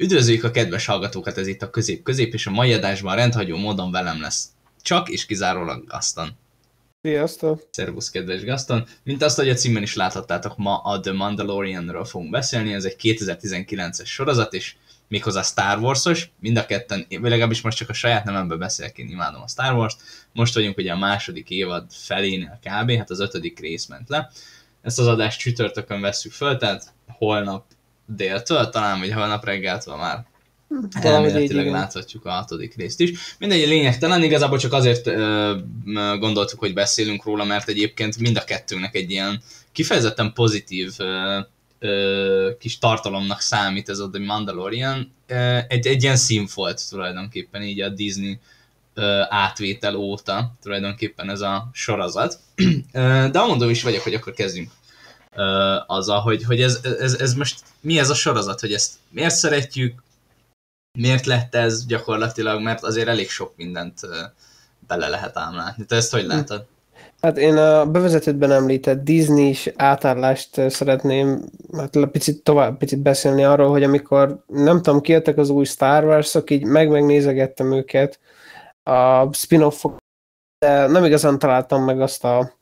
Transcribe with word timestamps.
Üdvözöljük 0.00 0.44
a 0.44 0.50
kedves 0.50 0.86
hallgatókat, 0.86 1.38
ez 1.38 1.46
itt 1.46 1.62
a 1.62 1.70
közép-közép, 1.70 2.34
és 2.34 2.46
a 2.46 2.50
mai 2.50 2.72
adásban 2.72 3.16
rendhagyó 3.16 3.56
módon 3.56 3.90
velem 3.90 4.20
lesz. 4.20 4.48
Csak 4.82 5.08
és 5.08 5.26
kizárólag 5.26 5.84
Gaston. 5.86 6.28
Sziasztok! 7.02 7.68
Szervusz, 7.70 8.10
kedves 8.10 8.44
Gaston! 8.44 8.86
Mint 9.02 9.22
azt, 9.22 9.36
hogy 9.36 9.48
a 9.48 9.54
címben 9.54 9.82
is 9.82 9.94
láthattátok, 9.94 10.56
ma 10.56 10.76
a 10.76 11.00
The 11.00 11.12
Mandalorianről 11.12 12.04
fogunk 12.04 12.30
beszélni, 12.30 12.72
ez 12.72 12.84
egy 12.84 12.96
2019-es 13.02 14.04
sorozat, 14.04 14.54
és 14.54 14.74
méghozzá 15.08 15.42
Star 15.42 15.78
Wars-os, 15.78 16.30
mind 16.40 16.56
a 16.56 16.66
ketten, 16.66 17.06
vagy 17.08 17.30
legalábbis 17.30 17.60
most 17.60 17.76
csak 17.76 17.88
a 17.88 17.92
saját 17.92 18.24
nememből 18.24 18.58
beszélek, 18.58 18.98
én 18.98 19.08
imádom 19.08 19.42
a 19.42 19.48
Star 19.48 19.74
Wars-t. 19.74 20.00
Most 20.32 20.54
vagyunk 20.54 20.76
ugye 20.76 20.92
a 20.92 20.98
második 20.98 21.50
évad 21.50 21.86
felénél 21.90 22.58
kb, 22.62 22.90
hát 22.90 23.10
az 23.10 23.20
ötödik 23.20 23.60
rész 23.60 23.86
ment 23.86 24.08
le. 24.08 24.30
Ezt 24.82 24.98
az 24.98 25.06
adást 25.06 25.38
csütörtökön 25.38 26.00
veszük 26.00 26.32
föl, 26.32 26.56
tehát 26.56 26.92
holnap 27.06 27.64
déltől, 28.16 28.68
talán 28.68 28.98
vagy 28.98 29.12
holnap 29.12 29.44
reggeltől 29.44 29.96
már 29.96 30.26
elméletileg 31.00 31.70
láthatjuk 31.70 32.24
a 32.24 32.30
hatodik 32.30 32.76
részt 32.76 33.00
is. 33.00 33.34
Mindegy, 33.38 33.68
lényegtelen, 33.68 34.22
igazából 34.22 34.58
csak 34.58 34.72
azért 34.72 35.06
ö, 35.06 35.56
gondoltuk, 36.18 36.58
hogy 36.58 36.74
beszélünk 36.74 37.24
róla, 37.24 37.44
mert 37.44 37.68
egyébként 37.68 38.18
mind 38.18 38.36
a 38.36 38.44
kettőnknek 38.44 38.94
egy 38.94 39.10
ilyen 39.10 39.42
kifejezetten 39.72 40.32
pozitív 40.32 40.92
ö, 40.98 41.38
ö, 41.78 42.50
kis 42.58 42.78
tartalomnak 42.78 43.40
számít 43.40 43.88
ez 43.88 43.98
a 43.98 44.10
The 44.10 44.24
Mandalorian. 44.24 45.12
Egy, 45.68 45.86
egy 45.86 46.02
ilyen 46.02 46.16
színfolt 46.16 46.88
tulajdonképpen 46.88 47.62
így 47.62 47.80
a 47.80 47.88
Disney 47.88 48.38
ö, 48.94 49.22
átvétel 49.28 49.96
óta 49.96 50.54
tulajdonképpen 50.62 51.30
ez 51.30 51.40
a 51.40 51.70
sorozat. 51.72 52.38
De 53.32 53.38
amondó 53.38 53.68
is 53.68 53.82
vagyok, 53.82 54.02
hogy 54.02 54.14
akkor 54.14 54.32
kezdjünk 54.32 54.70
uh, 55.36 55.96
azzal, 55.96 56.20
hogy, 56.20 56.44
hogy 56.44 56.60
ez, 56.60 56.80
ez, 56.98 57.14
ez 57.14 57.34
most 57.34 57.60
mi 57.80 57.98
ez 57.98 58.10
a 58.10 58.14
sorozat, 58.14 58.60
hogy 58.60 58.72
ezt 58.72 58.92
miért 59.10 59.34
szeretjük, 59.34 60.02
miért 60.98 61.26
lett 61.26 61.54
ez 61.54 61.86
gyakorlatilag, 61.86 62.62
mert 62.62 62.82
azért 62.82 63.08
elég 63.08 63.30
sok 63.30 63.52
mindent 63.56 64.00
bele 64.86 65.08
lehet 65.08 65.36
ámlálni. 65.36 65.84
Te 65.84 65.96
ezt 65.96 66.12
hogy 66.12 66.24
látod? 66.24 66.66
Hát 67.20 67.38
én 67.38 67.56
a 67.56 67.86
bevezetőben 67.86 68.52
említett 68.52 69.04
disney 69.04 69.48
is 69.48 69.70
átállást 69.76 70.70
szeretném 70.70 71.44
hát 71.76 72.10
picit 72.12 72.42
tovább 72.42 72.78
picit 72.78 72.98
beszélni 72.98 73.44
arról, 73.44 73.70
hogy 73.70 73.82
amikor 73.82 74.44
nem 74.46 74.82
tudom, 74.82 75.00
kijöttek 75.00 75.38
az 75.38 75.48
új 75.48 75.64
Star 75.64 76.04
Wars-ok, 76.04 76.50
így 76.50 76.64
meg 76.64 76.88
megnézegettem 76.88 77.72
őket, 77.72 78.20
a 78.82 79.32
spin-offok, 79.32 79.96
de 80.58 80.86
nem 80.86 81.04
igazán 81.04 81.38
találtam 81.38 81.84
meg 81.84 82.00
azt 82.00 82.24
a 82.24 82.52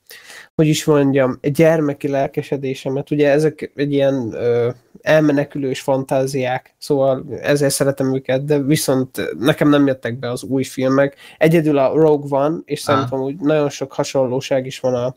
hogy 0.56 0.68
is 0.68 0.84
mondjam, 0.84 1.38
gyermeki 1.42 2.08
lelkesedésemet. 2.08 3.10
Ugye 3.10 3.30
ezek 3.30 3.72
egy 3.74 3.92
ilyen 3.92 4.32
ö, 4.32 4.70
elmenekülős 5.00 5.80
fantáziák, 5.80 6.74
szóval 6.78 7.24
ezért 7.40 7.72
szeretem 7.72 8.14
őket, 8.14 8.44
de 8.44 8.62
viszont 8.62 9.34
nekem 9.38 9.68
nem 9.68 9.86
jöttek 9.86 10.18
be 10.18 10.30
az 10.30 10.42
új 10.42 10.62
filmek. 10.62 11.16
Egyedül 11.38 11.78
a 11.78 11.92
Rogue 11.92 12.38
One, 12.38 12.58
és 12.64 12.80
ah. 12.80 12.94
szerintem 12.94 13.20
úgy 13.20 13.36
nagyon 13.36 13.68
sok 13.68 13.92
hasonlóság 13.92 14.66
is 14.66 14.80
van 14.80 14.94
a 14.94 15.14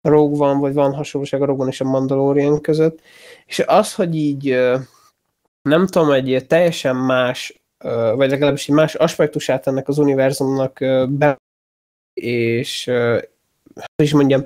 Rogue 0.00 0.46
One, 0.46 0.60
vagy 0.60 0.74
van 0.74 0.94
hasonlóság 0.94 1.42
a 1.42 1.44
Rogue 1.44 1.62
One 1.62 1.70
és 1.70 1.80
a 1.80 1.84
Mandalorian 1.84 2.60
között. 2.60 3.00
És 3.46 3.62
az, 3.66 3.94
hogy 3.94 4.14
így 4.14 4.58
nem 5.62 5.86
tudom, 5.86 6.10
egy 6.10 6.44
teljesen 6.46 6.96
más, 6.96 7.62
vagy 8.14 8.30
legalábbis 8.30 8.68
egy 8.68 8.74
más 8.74 8.94
aspektusát 8.94 9.66
ennek 9.66 9.88
az 9.88 9.98
univerzumnak 9.98 10.78
be 11.08 11.36
és 12.20 12.90
hogy 13.96 14.04
is 14.04 14.12
mondjam, 14.12 14.44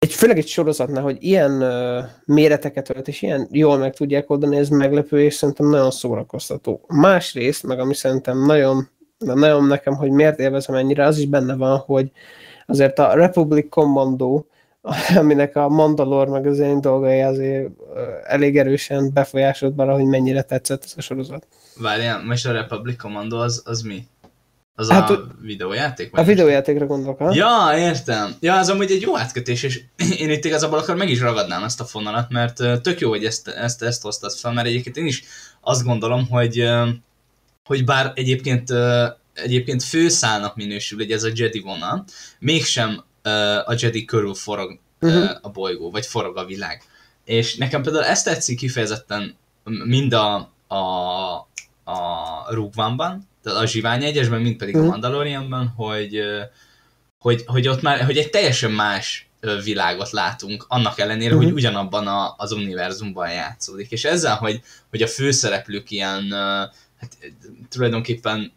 egy, 0.00 0.12
főleg 0.12 0.38
egy 0.38 0.46
sorozatnál, 0.46 1.02
hogy 1.02 1.16
ilyen 1.20 1.62
uh, 1.62 2.04
méreteket 2.24 2.94
ölt, 2.94 3.08
és 3.08 3.22
ilyen 3.22 3.48
jól 3.50 3.78
meg 3.78 3.94
tudják 3.94 4.30
oldani, 4.30 4.56
ez 4.56 4.68
meglepő, 4.68 5.22
és 5.22 5.34
szerintem 5.34 5.68
nagyon 5.68 5.90
szórakoztató. 5.90 6.84
Másrészt, 6.88 7.62
meg 7.62 7.78
ami 7.78 7.94
szerintem 7.94 8.44
nagyon, 8.44 8.88
nagyon 9.18 9.66
nekem, 9.66 9.94
hogy 9.94 10.10
miért 10.10 10.38
élvezem 10.38 10.74
ennyire, 10.74 11.04
az 11.04 11.18
is 11.18 11.26
benne 11.26 11.56
van, 11.56 11.78
hogy 11.78 12.10
azért 12.66 12.98
a 12.98 13.14
Republic 13.14 13.68
Commando, 13.68 14.44
aminek 15.16 15.56
a 15.56 15.68
Mandalor 15.68 16.28
meg 16.28 16.46
az 16.46 16.58
én 16.58 16.80
dolgai 16.80 17.20
azért 17.20 17.68
uh, 17.68 17.98
elég 18.24 18.58
erősen 18.58 19.10
befolyásolt 19.12 19.78
arra, 19.78 19.94
hogy 19.94 20.06
mennyire 20.06 20.42
tetszett 20.42 20.84
ez 20.84 20.92
a 20.96 21.00
sorozat. 21.00 21.46
Várjál, 21.76 22.22
most 22.24 22.46
a 22.46 22.52
Republic 22.52 23.02
Commando 23.02 23.36
az, 23.36 23.62
az 23.64 23.82
mi? 23.82 24.06
Az 24.80 24.90
hát, 24.90 25.10
a 25.10 25.26
videójáték? 25.40 26.16
A 26.16 26.24
videójátékra 26.24 26.86
gondolok, 26.86 27.18
ha? 27.18 27.34
Ja, 27.34 27.70
értem. 27.76 28.34
Ja, 28.40 28.58
az 28.58 28.68
amúgy 28.68 28.90
egy 28.90 29.00
jó 29.00 29.18
átkötés, 29.18 29.62
és 29.62 29.82
én 30.18 30.30
itt 30.30 30.44
igazából 30.44 30.78
akkor 30.78 30.96
meg 30.96 31.08
is 31.08 31.20
ragadnám 31.20 31.64
ezt 31.64 31.80
a 31.80 31.84
fonalat, 31.84 32.30
mert 32.30 32.82
tök 32.82 33.00
jó, 33.00 33.08
hogy 33.08 33.24
ezt, 33.24 33.48
ezt, 33.48 33.82
ezt 33.82 34.02
hoztad 34.02 34.32
fel, 34.32 34.52
mert 34.52 34.66
egyébként 34.66 34.96
én 34.96 35.06
is 35.06 35.22
azt 35.60 35.84
gondolom, 35.84 36.28
hogy, 36.28 36.68
hogy 37.64 37.84
bár 37.84 38.12
egyébként, 38.14 38.72
egyébként 39.34 39.82
főszálnak 39.82 40.56
minősül 40.56 40.98
hogy 40.98 41.10
ez 41.10 41.22
a 41.22 41.30
Jedi 41.34 41.60
vonal, 41.60 42.04
mégsem 42.38 43.04
a 43.66 43.74
Jedi 43.78 44.04
körül 44.04 44.34
forog 44.34 44.78
uh-huh. 45.00 45.30
a 45.42 45.48
bolygó, 45.48 45.90
vagy 45.90 46.06
forog 46.06 46.36
a 46.36 46.44
világ. 46.44 46.82
És 47.24 47.56
nekem 47.56 47.82
például 47.82 48.04
ezt 48.04 48.24
tetszik 48.24 48.58
kifejezetten 48.58 49.36
mind 49.84 50.12
a, 50.12 50.52
a, 50.68 50.78
a 51.84 51.96
Rogue 52.48 52.84
a 53.42 53.66
Zsivány 53.66 54.04
egyesben, 54.04 54.40
mint 54.40 54.56
pedig 54.56 54.76
a 54.76 54.78
mhm. 54.78 54.88
Mandalorianban, 54.88 55.68
hogy, 55.76 56.20
hogy, 57.18 57.42
hogy 57.46 57.68
ott 57.68 57.82
már, 57.82 58.04
hogy 58.04 58.16
egy 58.16 58.30
teljesen 58.30 58.70
más 58.70 59.28
világot 59.64 60.10
látunk, 60.10 60.64
annak 60.68 60.98
ellenére, 60.98 61.34
uh-huh. 61.34 61.42
hogy 61.42 61.52
mhm. 61.52 61.56
ugyanabban 61.56 62.06
a, 62.06 62.34
az 62.36 62.52
univerzumban 62.52 63.30
játszódik. 63.30 63.90
És 63.90 64.04
ezzel, 64.04 64.36
hogy, 64.36 64.60
hogy 64.90 65.02
a 65.02 65.06
főszereplők 65.06 65.90
ilyen, 65.90 66.30
hát 67.00 67.16
tulajdonképpen 67.68 68.52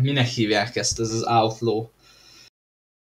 minek 0.00 0.26
hívják 0.26 0.76
ezt, 0.76 1.00
ez 1.00 1.10
az 1.10 1.24
outlaw, 1.26 1.86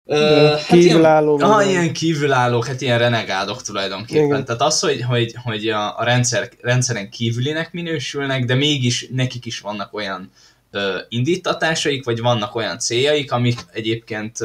Uh, 0.04 0.58
hát. 0.58 0.70
Ilyen, 0.70 1.04
ah, 1.04 1.68
ilyen 1.68 1.92
kívülállók, 1.92 2.66
hát 2.66 2.80
ilyen 2.80 2.98
renegádok 2.98 3.62
tulajdonképpen. 3.62 4.24
Igen. 4.24 4.44
Tehát 4.44 4.60
az, 4.60 4.80
hogy, 4.80 5.02
hogy, 5.02 5.34
hogy 5.42 5.68
a, 5.68 5.98
a 5.98 6.04
rendszer, 6.04 6.50
rendszeren 6.60 7.10
kívülinek 7.10 7.72
minősülnek, 7.72 8.44
de 8.44 8.54
mégis 8.54 9.08
nekik 9.10 9.46
is 9.46 9.60
vannak 9.60 9.94
olyan 9.94 10.30
ö, 10.59 10.59
indítatásaik, 11.08 12.04
vagy 12.04 12.20
vannak 12.20 12.54
olyan 12.54 12.78
céljaik, 12.78 13.32
amik 13.32 13.58
egyébként 13.72 14.38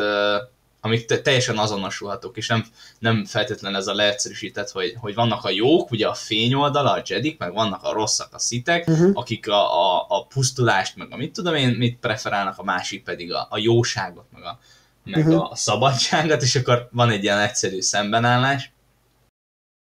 amik 0.85 1.05
te- 1.05 1.21
teljesen 1.21 1.57
azonosulhatók, 1.57 2.37
és 2.37 2.47
nem, 2.47 2.65
nem 2.99 3.25
feltétlenül 3.25 3.77
ez 3.77 3.87
a 3.87 3.93
leegyszerűsített, 3.93 4.69
hogy, 4.69 4.95
hogy 4.99 5.13
vannak 5.13 5.43
a 5.43 5.49
jók, 5.49 5.91
ugye 5.91 6.07
a 6.07 6.13
fényoldala, 6.13 6.91
a 6.91 7.03
jedik, 7.05 7.37
meg 7.37 7.53
vannak 7.53 7.83
a 7.83 7.93
rosszak, 7.93 8.33
a 8.33 8.39
szitek, 8.39 8.87
uh-huh. 8.87 9.11
akik 9.13 9.47
a, 9.47 9.79
a, 9.81 10.05
a 10.07 10.25
pusztulást, 10.25 10.95
meg 10.95 11.07
a 11.11 11.17
mit 11.17 11.33
tudom 11.33 11.55
én, 11.55 11.69
mit 11.69 11.97
preferálnak, 11.99 12.57
a 12.57 12.63
másik 12.63 13.03
pedig 13.03 13.33
a, 13.33 13.47
a 13.49 13.57
jóságot, 13.57 14.25
meg 14.31 14.43
a, 14.43 14.59
meg 15.03 15.27
uh-huh. 15.27 15.51
a 15.51 15.55
szabadságot, 15.55 16.41
és 16.41 16.55
akkor 16.55 16.89
van 16.91 17.09
egy 17.09 17.23
ilyen 17.23 17.39
egyszerű 17.39 17.81
szembenállás. 17.81 18.73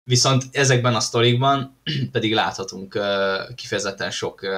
Viszont 0.04 0.44
ezekben 0.52 0.94
a 0.94 1.00
sztorikban 1.00 1.76
pedig 2.12 2.34
láthatunk 2.34 2.94
uh, 2.94 3.54
kifejezetten 3.54 4.10
sok 4.10 4.42
uh, 4.42 4.50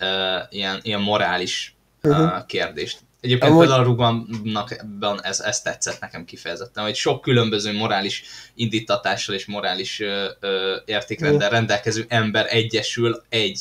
uh, 0.00 0.08
ilyen, 0.50 0.78
ilyen 0.82 1.00
morális 1.00 1.74
uh, 2.02 2.10
uh-huh. 2.10 2.46
kérdést. 2.46 2.98
Egyébként 3.20 3.50
Amúgy... 3.50 3.66
például 3.66 3.82
a 3.82 3.86
Rugamnak 3.86 4.78
ebben 4.78 5.22
ez, 5.22 5.40
ez 5.40 5.60
tetszett 5.60 6.00
nekem 6.00 6.24
kifejezetten, 6.24 6.84
hogy 6.84 6.94
sok 6.94 7.20
különböző 7.20 7.72
morális 7.72 8.24
indítatással 8.54 9.34
és 9.34 9.46
morális 9.46 10.00
uh, 10.00 10.08
uh, 10.42 10.50
értékrendel 10.84 11.50
rendelkező 11.50 12.04
ember 12.08 12.46
egyesül 12.48 13.22
egy 13.28 13.60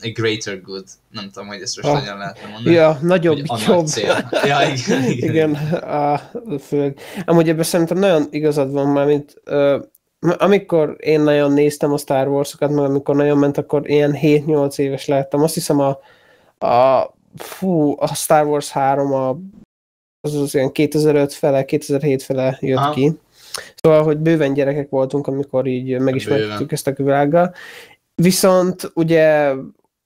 a 0.00 0.10
greater 0.12 0.60
good. 0.60 0.84
Nem 1.10 1.30
tudom, 1.30 1.48
hogy 1.48 1.60
ezt 1.60 1.76
most 1.76 1.88
ah. 1.88 1.98
hogyan 1.98 2.18
lehetne 2.18 2.48
mondani. 2.48 2.74
Ja, 2.74 2.98
nagyobb, 3.02 3.38
jobb. 3.66 3.86
Cél. 3.86 4.28
Ja, 4.44 4.60
igen, 4.74 5.04
igen. 5.10 5.28
igen 5.30 5.54
a, 5.74 6.30
főleg. 6.60 6.98
Amúgy 7.24 7.48
ebben 7.48 7.64
szerintem 7.64 7.98
nagyon 7.98 8.26
igazad 8.30 8.72
van 8.72 8.86
már, 8.86 9.06
mint 9.06 9.34
amikor 10.20 10.96
én 10.98 11.20
nagyon 11.20 11.52
néztem 11.52 11.92
a 11.92 11.98
Star 11.98 12.28
Wars-okat, 12.28 12.70
meg 12.70 12.84
amikor 12.84 13.16
nagyon 13.16 13.38
ment, 13.38 13.58
akkor 13.58 13.90
ilyen 13.90 14.18
7-8 14.22 14.78
éves 14.78 15.06
lettem. 15.06 15.42
Azt 15.42 15.54
hiszem 15.54 15.80
a, 15.80 15.98
a, 16.66 17.14
fú, 17.36 17.94
a 17.98 18.14
Star 18.14 18.46
Wars 18.46 18.70
3 18.70 19.12
a, 19.12 19.38
az 20.20 20.34
az 20.34 20.54
ilyen 20.54 20.72
2005 20.72 21.32
fele, 21.32 21.64
2007 21.64 22.22
fele 22.22 22.58
jött 22.60 22.78
Aha. 22.78 22.92
ki. 22.92 23.18
Szóval, 23.74 24.02
hogy 24.02 24.16
bőven 24.16 24.52
gyerekek 24.52 24.88
voltunk, 24.88 25.26
amikor 25.26 25.66
így 25.66 25.98
megismertük 25.98 26.72
ezt 26.72 26.86
a 26.86 26.92
világgal. 26.92 27.54
Viszont 28.14 28.90
ugye 28.94 29.52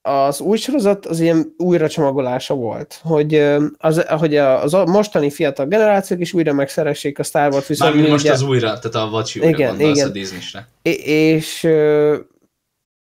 az 0.02 0.40
új 0.40 0.56
sorozat 0.56 1.06
az 1.06 1.20
ilyen 1.20 1.54
újra 1.56 1.88
csomagolása 1.88 2.54
volt, 2.54 3.00
hogy, 3.02 3.34
az, 3.78 4.04
hogy 4.08 4.36
az 4.36 4.74
a 4.74 4.84
mostani 4.84 5.30
fiatal 5.30 5.66
generációk 5.66 6.20
is 6.20 6.32
újra 6.32 6.52
megszeressék 6.52 7.18
a 7.18 7.22
Star 7.22 7.52
Wars. 7.52 7.66
Viszont 7.66 7.90
Mármint 7.90 8.12
most 8.12 8.24
ugye... 8.24 8.32
az 8.32 8.42
újra, 8.42 8.78
tehát 8.78 9.08
a 9.08 9.10
Vacsi 9.10 9.38
újra 9.38 9.50
igen, 9.50 9.80
igen. 9.80 10.08
a 10.08 10.10
Disney-re. 10.10 10.68
És, 10.82 11.68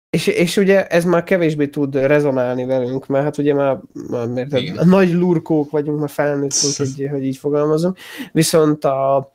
és, 0.10 0.28
és 0.28 0.58
ugye 0.58 0.88
ez 0.88 1.06
már 1.06 1.24
kevésbé 1.24 1.68
tud 1.68 1.96
rezonálni 1.96 2.66
velünk, 2.66 3.08
mert 3.08 3.24
hát 3.24 3.38
ugye 3.38 3.54
már, 3.54 3.78
már 4.10 4.28
mert 4.28 4.84
nagy 4.84 5.14
lurkók 5.14 5.72
vagyunk, 5.72 6.00
már 6.00 6.10
felnőttünk, 6.10 6.76
hogy, 6.78 7.08
hogy 7.12 7.26
így 7.26 7.38
fogalmazom. 7.38 7.94
Viszont 8.32 8.86
a, 8.86 9.32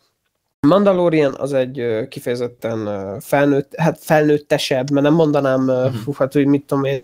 Mandalorian 0.66 1.34
az 1.38 1.52
egy 1.52 2.06
kifejezetten 2.08 3.20
felnőtt, 3.20 3.74
hát 3.76 3.98
felnőttesebb, 4.00 4.90
mert 4.90 5.06
nem 5.06 5.14
mondanám, 5.14 5.68
uh-huh. 5.68 5.92
fú, 5.92 6.12
hát 6.12 6.36
úgy 6.36 6.46
mit 6.46 6.64
tudom 6.66 6.84
én, 6.84 7.02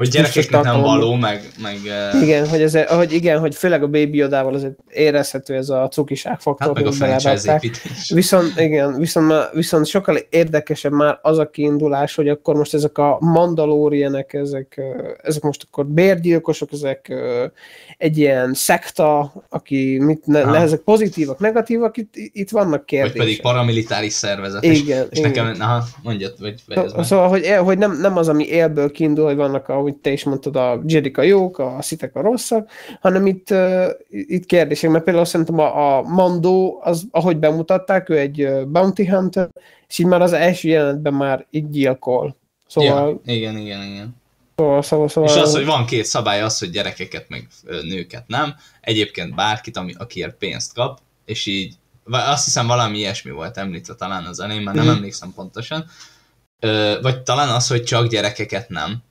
hogy 0.00 0.08
gyerekeknek 0.08 0.62
nem 0.62 0.80
való, 0.80 1.14
meg... 1.14 1.50
meg 1.62 1.76
igen, 2.22 2.48
hogy 2.48 2.62
ez, 2.62 2.84
hogy 2.84 3.12
igen, 3.12 3.38
hogy 3.38 3.54
főleg 3.54 3.82
a 3.82 3.86
Baby 3.86 4.16
Yoda-val 4.16 4.54
azért 4.54 4.78
érezhető 4.88 5.54
ez 5.54 5.68
a 5.68 5.88
cukiság 5.88 6.40
faktor. 6.40 6.66
Hát 6.66 6.76
meg 6.76 6.86
a 6.86 6.92
franchise 6.92 7.60
Viszont, 8.14 8.60
igen, 8.60 8.98
viszont, 8.98 9.32
viszont 9.52 9.86
sokkal 9.86 10.16
érdekesebb 10.30 10.92
már 10.92 11.18
az 11.22 11.38
a 11.38 11.50
kiindulás, 11.50 12.14
hogy 12.14 12.28
akkor 12.28 12.54
most 12.54 12.74
ezek 12.74 12.98
a 12.98 13.16
mandalórianek, 13.20 14.32
ezek, 14.32 14.80
ezek 15.22 15.42
most 15.42 15.66
akkor 15.70 15.86
bérgyilkosok, 15.86 16.72
ezek 16.72 17.12
egy 17.98 18.18
ilyen 18.18 18.54
szekta, 18.54 19.32
aki 19.48 19.98
mit, 19.98 20.26
ne, 20.26 20.44
le, 20.44 20.58
ezek 20.58 20.80
pozitívak, 20.80 21.38
negatívak, 21.38 21.96
itt, 21.96 22.12
itt 22.14 22.50
vannak 22.50 22.86
kérdések. 22.86 23.16
Vagy 23.16 23.26
pedig 23.26 23.40
paramilitáris 23.40 24.12
szervezet. 24.12 24.64
Igen, 24.64 25.02
és, 25.02 25.06
és 25.10 25.18
igen. 25.18 25.30
nekem, 25.30 25.60
aha, 25.60 25.84
mondjad, 26.02 26.34
vagy, 26.38 26.54
so, 26.74 27.02
Szóval, 27.02 27.28
hogy, 27.28 27.46
hogy 27.46 27.78
nem, 27.78 28.00
nem 28.00 28.16
az, 28.16 28.28
ami 28.28 28.46
élből 28.46 28.90
kiindul, 28.90 29.24
hogy 29.24 29.36
vannak 29.36 29.68
a 29.68 29.80
ahogy 29.90 30.00
te 30.00 30.10
is 30.10 30.24
mondtad, 30.24 30.56
a 30.56 30.82
Jedik 30.86 31.18
a 31.18 31.22
jók, 31.22 31.58
a 31.58 31.76
szitek 31.80 32.16
a 32.16 32.20
rosszak, 32.20 32.70
hanem 33.00 33.26
itt, 33.26 33.50
uh, 33.50 33.86
itt 34.08 34.46
kérdések, 34.46 34.90
mert 34.90 35.04
például 35.04 35.24
szerintem 35.24 35.58
a, 35.58 35.96
a 35.96 36.02
Mandó, 36.02 36.80
az, 36.82 37.06
ahogy 37.10 37.36
bemutatták, 37.36 38.08
ő 38.08 38.18
egy 38.18 38.66
bounty 38.66 39.06
hunter, 39.06 39.48
és 39.88 39.98
így 39.98 40.06
már 40.06 40.22
az 40.22 40.32
első 40.32 40.68
jelenetben 40.68 41.14
már 41.14 41.46
így 41.50 41.70
gyilkol. 41.70 42.36
Szóval... 42.66 43.20
Ja, 43.24 43.34
igen, 43.34 43.56
igen, 43.56 43.82
igen. 43.82 44.18
Szóval, 44.56 44.82
szóval, 44.82 45.08
szóval... 45.08 45.30
És 45.30 45.36
az, 45.36 45.54
hogy 45.54 45.64
van 45.64 45.86
két 45.86 46.04
szabály, 46.04 46.42
az, 46.42 46.58
hogy 46.58 46.70
gyerekeket 46.70 47.28
meg 47.28 47.48
nőket 47.82 48.24
nem. 48.26 48.54
Egyébként 48.80 49.34
bárkit, 49.34 49.76
ami, 49.76 49.94
akiért 49.98 50.36
pénzt 50.36 50.74
kap, 50.74 50.98
és 51.24 51.46
így 51.46 51.74
azt 52.10 52.44
hiszem 52.44 52.66
valami 52.66 52.98
ilyesmi 52.98 53.30
volt 53.30 53.56
említve 53.56 53.94
talán 53.94 54.24
az 54.24 54.40
elején, 54.40 54.62
mert 54.62 54.76
nem 54.76 54.86
mm. 54.86 54.88
emlékszem 54.88 55.32
pontosan. 55.34 55.84
Ö, 56.60 56.98
vagy 57.02 57.22
talán 57.22 57.48
az, 57.48 57.68
hogy 57.68 57.84
csak 57.84 58.08
gyerekeket 58.08 58.68
nem. 58.68 59.02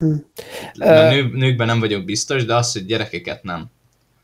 Hmm. 0.00 0.26
Nő, 0.74 1.30
nőkben 1.32 1.66
nem 1.66 1.80
vagyok 1.80 2.04
biztos, 2.04 2.44
de 2.44 2.54
az, 2.54 2.72
hogy 2.72 2.86
gyerekeket 2.86 3.42
nem. 3.42 3.66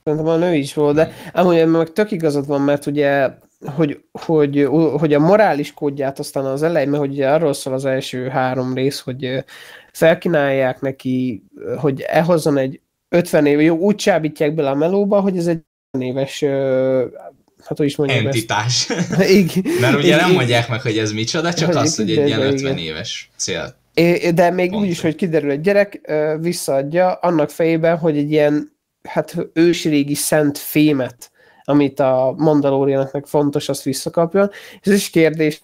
Szerintem 0.05 0.28
a 0.28 0.37
nő 0.37 0.55
is 0.55 0.75
volt, 0.75 0.94
de 0.94 1.12
amúgy 1.32 1.67
meg 1.67 1.93
tök 1.93 2.11
igazad 2.11 2.46
van, 2.46 2.61
mert 2.61 2.87
ugye 2.87 3.31
hogy, 3.64 4.00
hogy, 4.12 4.69
hogy 4.99 5.14
a 5.14 5.19
morális 5.19 5.75
kódját 5.75 6.19
aztán 6.19 6.44
az 6.44 6.62
elején, 6.62 6.88
mert 6.88 7.02
hogy 7.02 7.12
ugye 7.12 7.31
arról 7.31 7.52
szól 7.52 7.75
az 7.75 7.84
első 7.84 8.28
három 8.28 8.75
rész, 8.75 9.00
hogy 9.00 9.44
felkínálják 9.93 10.81
neki, 10.81 11.43
hogy 11.76 12.00
elhozzon 12.00 12.56
egy 12.56 12.81
50 13.08 13.46
év, 13.46 13.61
jó, 13.61 13.76
úgy 13.76 13.94
csábítják 13.94 14.55
bele 14.55 14.70
a 14.70 14.75
melóba, 14.75 15.20
hogy 15.20 15.37
ez 15.37 15.46
egy 15.46 15.61
éves 15.99 16.44
hát 17.64 17.78
hogy 17.78 17.87
is 17.87 17.96
mondjam 17.96 18.26
Entitás. 18.26 18.87
Mert 19.81 19.96
ugye 19.96 20.17
nem 20.17 20.32
mondják 20.32 20.69
meg, 20.69 20.81
hogy 20.81 20.99
ez 20.99 21.12
micsoda, 21.12 21.55
csak 21.55 21.67
hogy 21.73 21.76
az, 21.76 21.96
hogy 21.96 22.11
egy 22.11 22.26
ilyen 22.26 22.40
50 22.40 22.78
éves 22.78 23.31
cél 23.37 23.75
É, 23.97 24.31
de 24.31 24.51
még 24.51 24.73
úgy 24.73 24.89
is, 24.89 25.01
hogy 25.01 25.15
kiderül, 25.15 25.51
egy 25.51 25.61
gyerek 25.61 26.01
visszaadja 26.41 27.13
annak 27.13 27.51
fejében, 27.51 27.99
hogy 27.99 28.17
egy 28.17 28.31
ilyen 28.31 28.77
hát 29.09 29.37
ősrégi 29.53 30.15
szent 30.15 30.59
fémet, 30.59 31.31
amit 31.65 32.01
a 32.01 32.35
Mandalorianoknak 32.37 33.27
fontos, 33.27 33.69
azt 33.69 33.83
visszakapjon. 33.83 34.51
Ez 34.83 34.93
is 34.93 35.11
kérdés, 35.11 35.63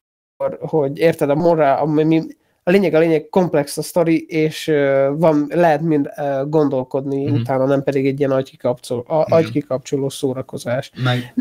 hogy 0.59 0.99
érted 0.99 1.31
a 1.31 1.35
morál, 1.35 1.79
ami 1.79 2.23
a 2.63 2.71
lényeg, 2.71 2.95
a 2.95 2.99
lényeg 2.99 3.29
komplex 3.29 3.77
a 3.77 3.83
sztori, 3.83 4.25
és 4.29 4.73
van, 5.13 5.47
lehet 5.49 5.81
mind 5.81 6.09
gondolkodni 6.47 7.25
mm-hmm. 7.25 7.35
utána, 7.35 7.65
nem 7.65 7.83
pedig 7.83 8.07
egy 8.07 8.19
ilyen 8.19 8.31
agykikapcsoló, 8.31 9.05
agykikapcsoló 9.07 10.09
szórakozás. 10.09 10.91
Meg 11.05 11.35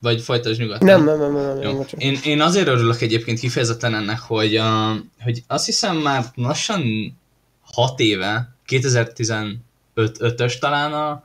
vagy 0.00 0.20
folytasd 0.20 0.60
nyugodtan. 0.60 0.86
Nem, 0.86 1.04
nem, 1.04 1.18
nem, 1.18 1.32
nem, 1.32 1.58
nem, 1.58 1.76
nem 1.76 1.84
én, 1.96 2.18
én 2.24 2.40
azért 2.40 2.68
örülök 2.68 3.00
egyébként 3.00 3.38
kifejezetten 3.38 3.94
ennek, 3.94 4.18
hogy, 4.18 4.56
a, 4.56 4.96
hogy 5.20 5.42
azt 5.46 5.66
hiszem 5.66 5.96
már 5.96 6.24
lassan 6.34 6.82
6 7.72 8.00
éve, 8.00 8.56
2015-ös 8.68 10.58
talán 10.58 10.92
a, 10.92 11.24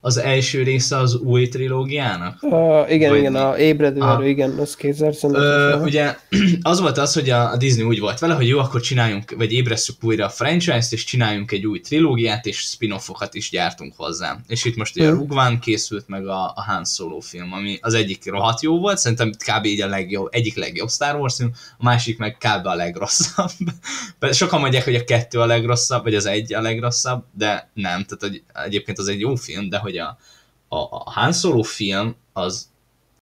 az 0.00 0.16
első 0.16 0.62
része 0.62 0.96
az 0.96 1.14
új 1.14 1.48
trilógiának? 1.48 2.42
Uh, 2.42 2.92
igen, 2.92 3.10
Vagy 3.10 3.18
igen, 3.18 3.34
a 3.34 3.58
ébredő 3.58 4.02
erő, 4.02 4.28
igen, 4.28 4.50
az 4.50 4.74
2015 4.74 5.84
Ugye 5.84 6.16
az 6.62 6.80
volt 6.80 6.98
az, 6.98 7.14
hogy 7.14 7.30
a 7.30 7.56
Disney 7.56 7.84
úgy 7.84 8.00
volt 8.00 8.18
vele, 8.18 8.34
hogy 8.34 8.48
jó, 8.48 8.58
akkor 8.58 8.80
csináljunk, 8.80 9.34
vagy 9.36 9.52
ébresszük 9.52 10.04
újra 10.04 10.24
a 10.24 10.28
franchise-t, 10.28 10.92
és 10.92 11.04
csináljunk 11.04 11.52
egy 11.52 11.66
új 11.66 11.80
trilógiát, 11.80 12.46
és 12.46 12.58
spin-offokat 12.58 13.34
is 13.34 13.50
gyártunk 13.50 13.94
hozzá. 13.96 14.38
És 14.46 14.64
itt 14.64 14.76
most 14.76 14.96
ugye 14.96 15.10
hmm. 15.10 15.26
a 15.28 15.46
One 15.46 15.58
készült, 15.58 16.08
meg 16.08 16.26
a, 16.26 16.44
a 16.54 16.62
Han 16.66 16.84
Solo 16.84 17.20
film, 17.20 17.52
ami 17.52 17.78
az 17.80 17.94
egyik 17.94 18.30
rohadt 18.30 18.62
jó 18.62 18.78
volt, 18.78 18.98
szerintem 18.98 19.30
kb. 19.30 19.64
így 19.64 19.80
a 19.80 19.88
legjobb, 19.88 20.28
egyik 20.30 20.56
legjobb 20.56 20.90
Star 20.90 21.16
Wars 21.20 21.36
film, 21.36 21.50
a 21.78 21.84
másik 21.84 22.18
meg 22.18 22.36
kb. 22.36 22.66
a 22.66 22.74
legrosszabb. 22.74 23.50
Sokan 24.32 24.60
mondják, 24.60 24.84
hogy 24.84 24.94
a 24.94 25.04
kettő 25.04 25.40
a 25.40 25.46
legrosszabb, 25.46 26.02
vagy 26.02 26.14
az 26.14 26.26
egy 26.26 26.54
a 26.54 26.60
legrosszabb, 26.60 27.24
de 27.32 27.70
nem, 27.74 28.04
tehát 28.04 28.18
hogy 28.20 28.42
egyébként 28.64 28.98
az 28.98 29.08
egy 29.08 29.20
jó 29.20 29.34
film, 29.34 29.68
de 29.68 29.78
hogy 29.78 29.95
hogy 29.96 30.16
a, 30.68 30.76
a, 30.76 30.88
a 30.90 31.10
Han 31.10 31.32
Solo 31.32 31.62
film 31.62 32.14
az 32.32 32.68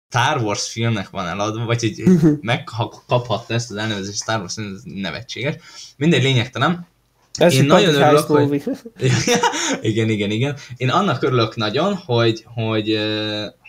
Star 0.08 0.43
Wars 0.43 0.70
filmnek 0.70 1.11
van 1.11 1.26
eladva, 1.26 1.64
vagy 1.64 1.81
hogy 1.81 2.02
megkaphatta 2.40 3.55
ezt 3.55 3.70
az 3.70 3.76
elnevezést 3.76 4.22
Star 4.22 4.40
Wars 4.40 4.55
film, 4.55 4.75
ez 4.75 4.82
nevetséges. 4.84 5.55
Mindegy 5.96 6.22
lényegtelen. 6.22 6.87
Ez 7.34 7.55
Én 7.55 7.64
nagyon 7.64 7.94
örülök, 7.94 8.26
hogy... 8.26 8.62
igen, 9.81 10.08
igen, 10.08 10.31
igen. 10.31 10.56
Én 10.76 10.90
annak 10.90 11.22
örülök 11.22 11.56
nagyon, 11.56 11.94
hogy, 11.94 12.44
hogy, 12.55 12.99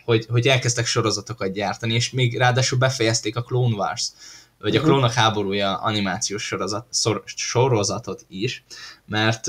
hogy, 0.06 0.26
hogy 0.30 0.48
elkezdtek 0.48 0.86
sorozatokat 0.86 1.52
gyártani, 1.52 1.94
és 1.94 2.12
még 2.12 2.38
ráadásul 2.38 2.78
befejezték 2.78 3.36
a 3.36 3.42
Clone 3.42 3.76
Wars, 3.76 4.08
vagy 4.60 4.76
a 4.76 4.80
mhm. 4.80 4.90
Klónok 4.90 5.12
háborúja 5.12 5.76
animációs 5.76 6.44
sorozat, 6.44 6.86
szor, 6.90 7.24
sorozatot 7.26 8.26
is, 8.30 8.64
mert 9.06 9.48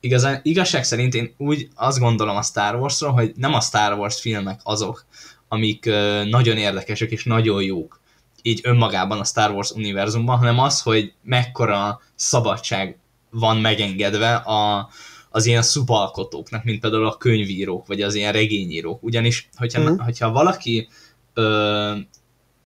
igazán, 0.00 0.40
igazság 0.42 0.84
szerint 0.84 1.14
én 1.14 1.34
úgy 1.36 1.68
azt 1.74 1.98
gondolom 1.98 2.36
a 2.36 2.42
Star 2.42 2.74
Warsról, 2.74 3.12
hogy 3.12 3.32
nem 3.36 3.54
a 3.54 3.60
Star 3.60 3.98
Wars 3.98 4.20
filmek 4.20 4.60
azok, 4.62 5.04
amik 5.48 5.84
nagyon 6.24 6.56
érdekesek 6.56 7.10
és 7.10 7.24
nagyon 7.24 7.62
jók 7.62 8.00
így 8.42 8.60
önmagában 8.62 9.18
a 9.18 9.24
Star 9.24 9.50
Wars 9.50 9.70
univerzumban, 9.70 10.38
hanem 10.38 10.58
az, 10.58 10.82
hogy 10.82 11.12
mekkora 11.22 12.00
szabadság 12.14 12.98
van 13.30 13.56
megengedve 13.56 14.34
a, 14.34 14.88
az 15.30 15.46
ilyen 15.46 15.62
szubalkotóknak, 15.62 16.64
mint 16.64 16.80
például 16.80 17.06
a 17.06 17.16
könyvírók, 17.16 17.86
vagy 17.86 18.02
az 18.02 18.14
ilyen 18.14 18.32
regényírók. 18.32 19.02
Ugyanis, 19.02 19.48
hogyha, 19.56 19.90
mm. 19.90 19.96
hogyha 19.96 20.30
valaki 20.30 20.88
ö, 21.34 21.96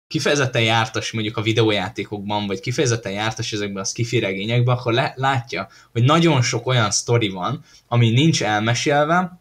kifejezetten 0.07 0.63
jártas 0.63 1.13
mondjuk 1.13 1.37
a 1.37 1.43
videójátékokban, 1.43 2.47
vagy 2.47 2.61
kifejezetten 2.61 3.13
jártas 3.13 3.53
ezekben 3.53 3.83
a 3.83 3.87
skifi 3.87 4.19
regényekben, 4.19 4.77
akkor 4.77 4.93
le, 4.93 5.13
látja, 5.17 5.69
hogy 5.93 6.03
nagyon 6.03 6.43
sok 6.43 6.67
olyan 6.67 6.91
sztori 6.91 7.29
van, 7.29 7.65
ami 7.89 8.11
nincs 8.11 8.43
elmesélve, 8.43 9.39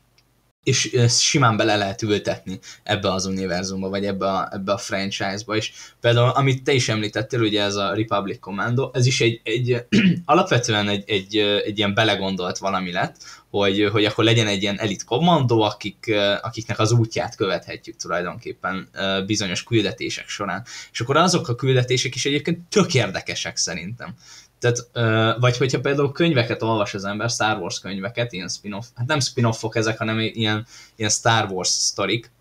és 0.64 0.98
simán 1.08 1.58
bele 1.58 1.76
lehet 1.76 2.02
ültetni 2.02 2.60
ebbe 2.84 3.12
az 3.12 3.26
univerzumba, 3.26 3.90
vagy 3.90 4.06
ebbe 4.06 4.28
a, 4.28 4.50
ebbe 4.52 4.72
a 4.72 4.78
franchise-ba, 4.78 5.56
és 5.56 5.72
például, 6.02 6.30
amit 6.30 6.64
te 6.64 6.74
is 6.74 6.90
említettél, 6.90 7.42
ugye 7.42 7.62
ez 7.62 7.76
a 7.76 7.94
Republic 7.94 8.40
Commando, 8.40 8.90
ez 8.94 9.06
is 9.06 9.22
egy, 9.22 9.42
egy 9.44 9.86
alapvetően 10.26 10.90
egy, 10.90 11.04
egy, 11.10 11.38
egy 11.38 11.78
ilyen 11.78 11.94
belegondolt 11.94 12.58
valami 12.58 12.92
lett, 12.92 13.16
hogy, 13.50 13.90
hogy 13.92 14.06
akkor 14.06 14.24
legyen 14.24 14.48
egy 14.48 14.62
ilyen 14.62 14.80
elit 14.80 15.04
kommandó, 15.04 15.62
akik, 15.62 16.12
akiknek 16.42 16.80
az 16.80 16.92
útját 16.92 17.36
követhetjük 17.36 17.96
tulajdonképpen 17.96 18.90
bizonyos 19.26 19.64
küldetések 19.64 20.28
során. 20.28 20.66
És 20.92 21.02
akkor 21.02 21.18
azok 21.18 21.48
a 21.48 21.56
küldetések 21.56 22.16
is 22.16 22.26
egyébként 22.26 22.60
tök 22.70 22.94
érdekesek 22.94 23.58
szerintem. 23.58 24.16
Tehát, 24.64 25.40
vagy 25.40 25.58
hogyha 25.58 25.80
például 25.80 26.12
könyveket 26.12 26.62
olvas 26.62 26.94
az 26.94 27.06
ember, 27.06 27.30
Star 27.30 27.58
Wars 27.58 27.80
könyveket, 27.80 28.34
ilyen 28.34 28.48
spin-off, 28.48 28.86
hát 28.96 29.08
nem 29.08 29.20
spin-offok 29.20 29.76
ezek, 29.76 29.98
hanem 29.98 30.20
ilyen, 30.20 30.66
ilyen 30.96 31.10
Star 31.10 31.52
Wars 31.52 31.68
sztorik, 31.68 32.32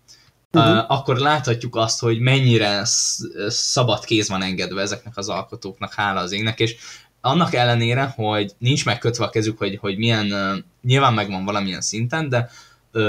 uh-huh. 0.51 0.91
akkor 0.91 1.17
láthatjuk 1.17 1.75
azt, 1.75 1.99
hogy 1.99 2.19
mennyire 2.19 2.81
szabad 3.47 4.05
kéz 4.05 4.29
van 4.29 4.41
engedve 4.41 4.81
ezeknek 4.81 5.17
az 5.17 5.29
alkotóknak, 5.29 5.93
hála 5.93 6.19
az 6.19 6.31
égnek, 6.31 6.59
és 6.59 6.75
annak 7.21 7.53
ellenére, 7.53 8.13
hogy 8.15 8.51
nincs 8.57 8.85
megkötve 8.85 9.25
a 9.25 9.29
kezük, 9.29 9.57
hogy, 9.57 9.77
hogy 9.77 9.97
milyen, 9.97 10.27
nyilván 10.81 11.13
megvan 11.13 11.45
valamilyen 11.45 11.81
szinten, 11.81 12.29
de, 12.29 12.49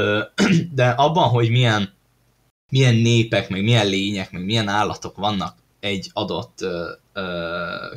de 0.74 0.88
abban, 0.88 1.28
hogy 1.28 1.50
milyen, 1.50 1.92
milyen 2.70 2.94
népek, 2.94 3.48
meg 3.48 3.62
milyen 3.62 3.86
lények, 3.86 4.30
meg 4.30 4.44
milyen 4.44 4.68
állatok 4.68 5.16
vannak 5.16 5.56
egy 5.80 6.10
adott 6.12 6.64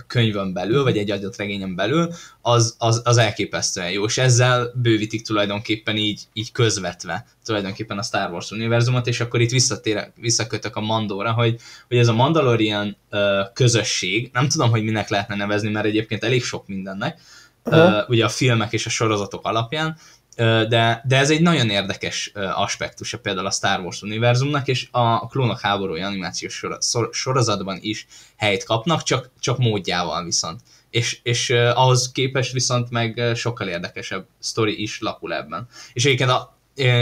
könyvön 0.08 0.54
belül, 0.54 0.84
vagy 0.84 0.98
egy 0.98 1.12
adott 1.12 1.36
regényen 1.36 1.76
belül, 1.76 2.14
az, 2.42 2.76
az, 2.78 3.02
az 3.06 3.18
elképesztően 3.18 3.92
jó, 3.92 4.06
és 4.06 4.18
ezzel 4.18 4.72
bővítik 4.76 5.26
tulajdonképpen 5.26 5.98
így, 5.98 6.22
így 6.34 6.52
közvetve 6.52 7.26
tulajdonképpen 7.46 7.98
a 7.98 8.04
Star 8.04 8.32
Wars 8.32 8.52
univerzumot, 8.52 9.08
és 9.08 9.20
akkor 9.20 9.42
itt 9.42 9.50
visszatérek, 9.50 10.12
visszakötök 10.16 10.76
a 10.76 10.82
Mandóra, 10.82 11.32
hogy, 11.32 11.60
hogy 11.88 11.98
ez 11.98 12.08
a 12.08 12.14
Mandalorian 12.14 12.98
ö, 13.10 13.42
közösség, 13.54 14.30
nem 14.34 14.50
tudom, 14.50 14.70
hogy 14.70 14.84
minek 14.84 15.10
lehetne 15.10 15.36
nevezni, 15.36 15.70
mert 15.70 15.86
egyébként 15.86 16.24
elég 16.24 16.44
sok 16.44 16.68
mindennek, 16.68 17.20
ö, 17.64 18.02
ugye 18.08 18.26
a 18.26 18.30
filmek 18.30 18.74
és 18.74 18.86
a 18.86 18.90
sorozatok 18.90 19.46
alapján, 19.46 19.98
de, 20.38 21.04
de 21.08 21.18
ez 21.18 21.30
egy 21.30 21.42
nagyon 21.42 21.70
érdekes 21.70 22.32
aspektusa 22.56 23.20
például 23.20 23.46
a 23.46 23.52
Star 23.52 23.80
Wars 23.80 24.02
univerzumnak, 24.02 24.68
és 24.68 24.88
a 24.92 25.28
Klónok 25.28 25.60
háborúja 25.60 26.08
animációs 26.08 26.64
sorozatban 27.12 27.78
is 27.82 28.08
helyt 28.36 28.64
kapnak, 28.64 29.04
csak, 29.04 29.30
csak 29.40 29.58
módjával 29.58 30.24
viszont. 30.24 30.62
És, 30.90 31.20
és 31.24 31.50
ahhoz 31.50 32.12
képest 32.12 32.52
viszont 32.52 32.90
meg 32.90 33.32
sokkal 33.36 33.68
érdekesebb 33.68 34.26
sztori 34.40 34.82
is 34.82 35.00
lakul 35.00 35.34
ebben. 35.34 35.68
És 35.94 36.06
egyébként 36.06 36.30
a, 36.30 36.58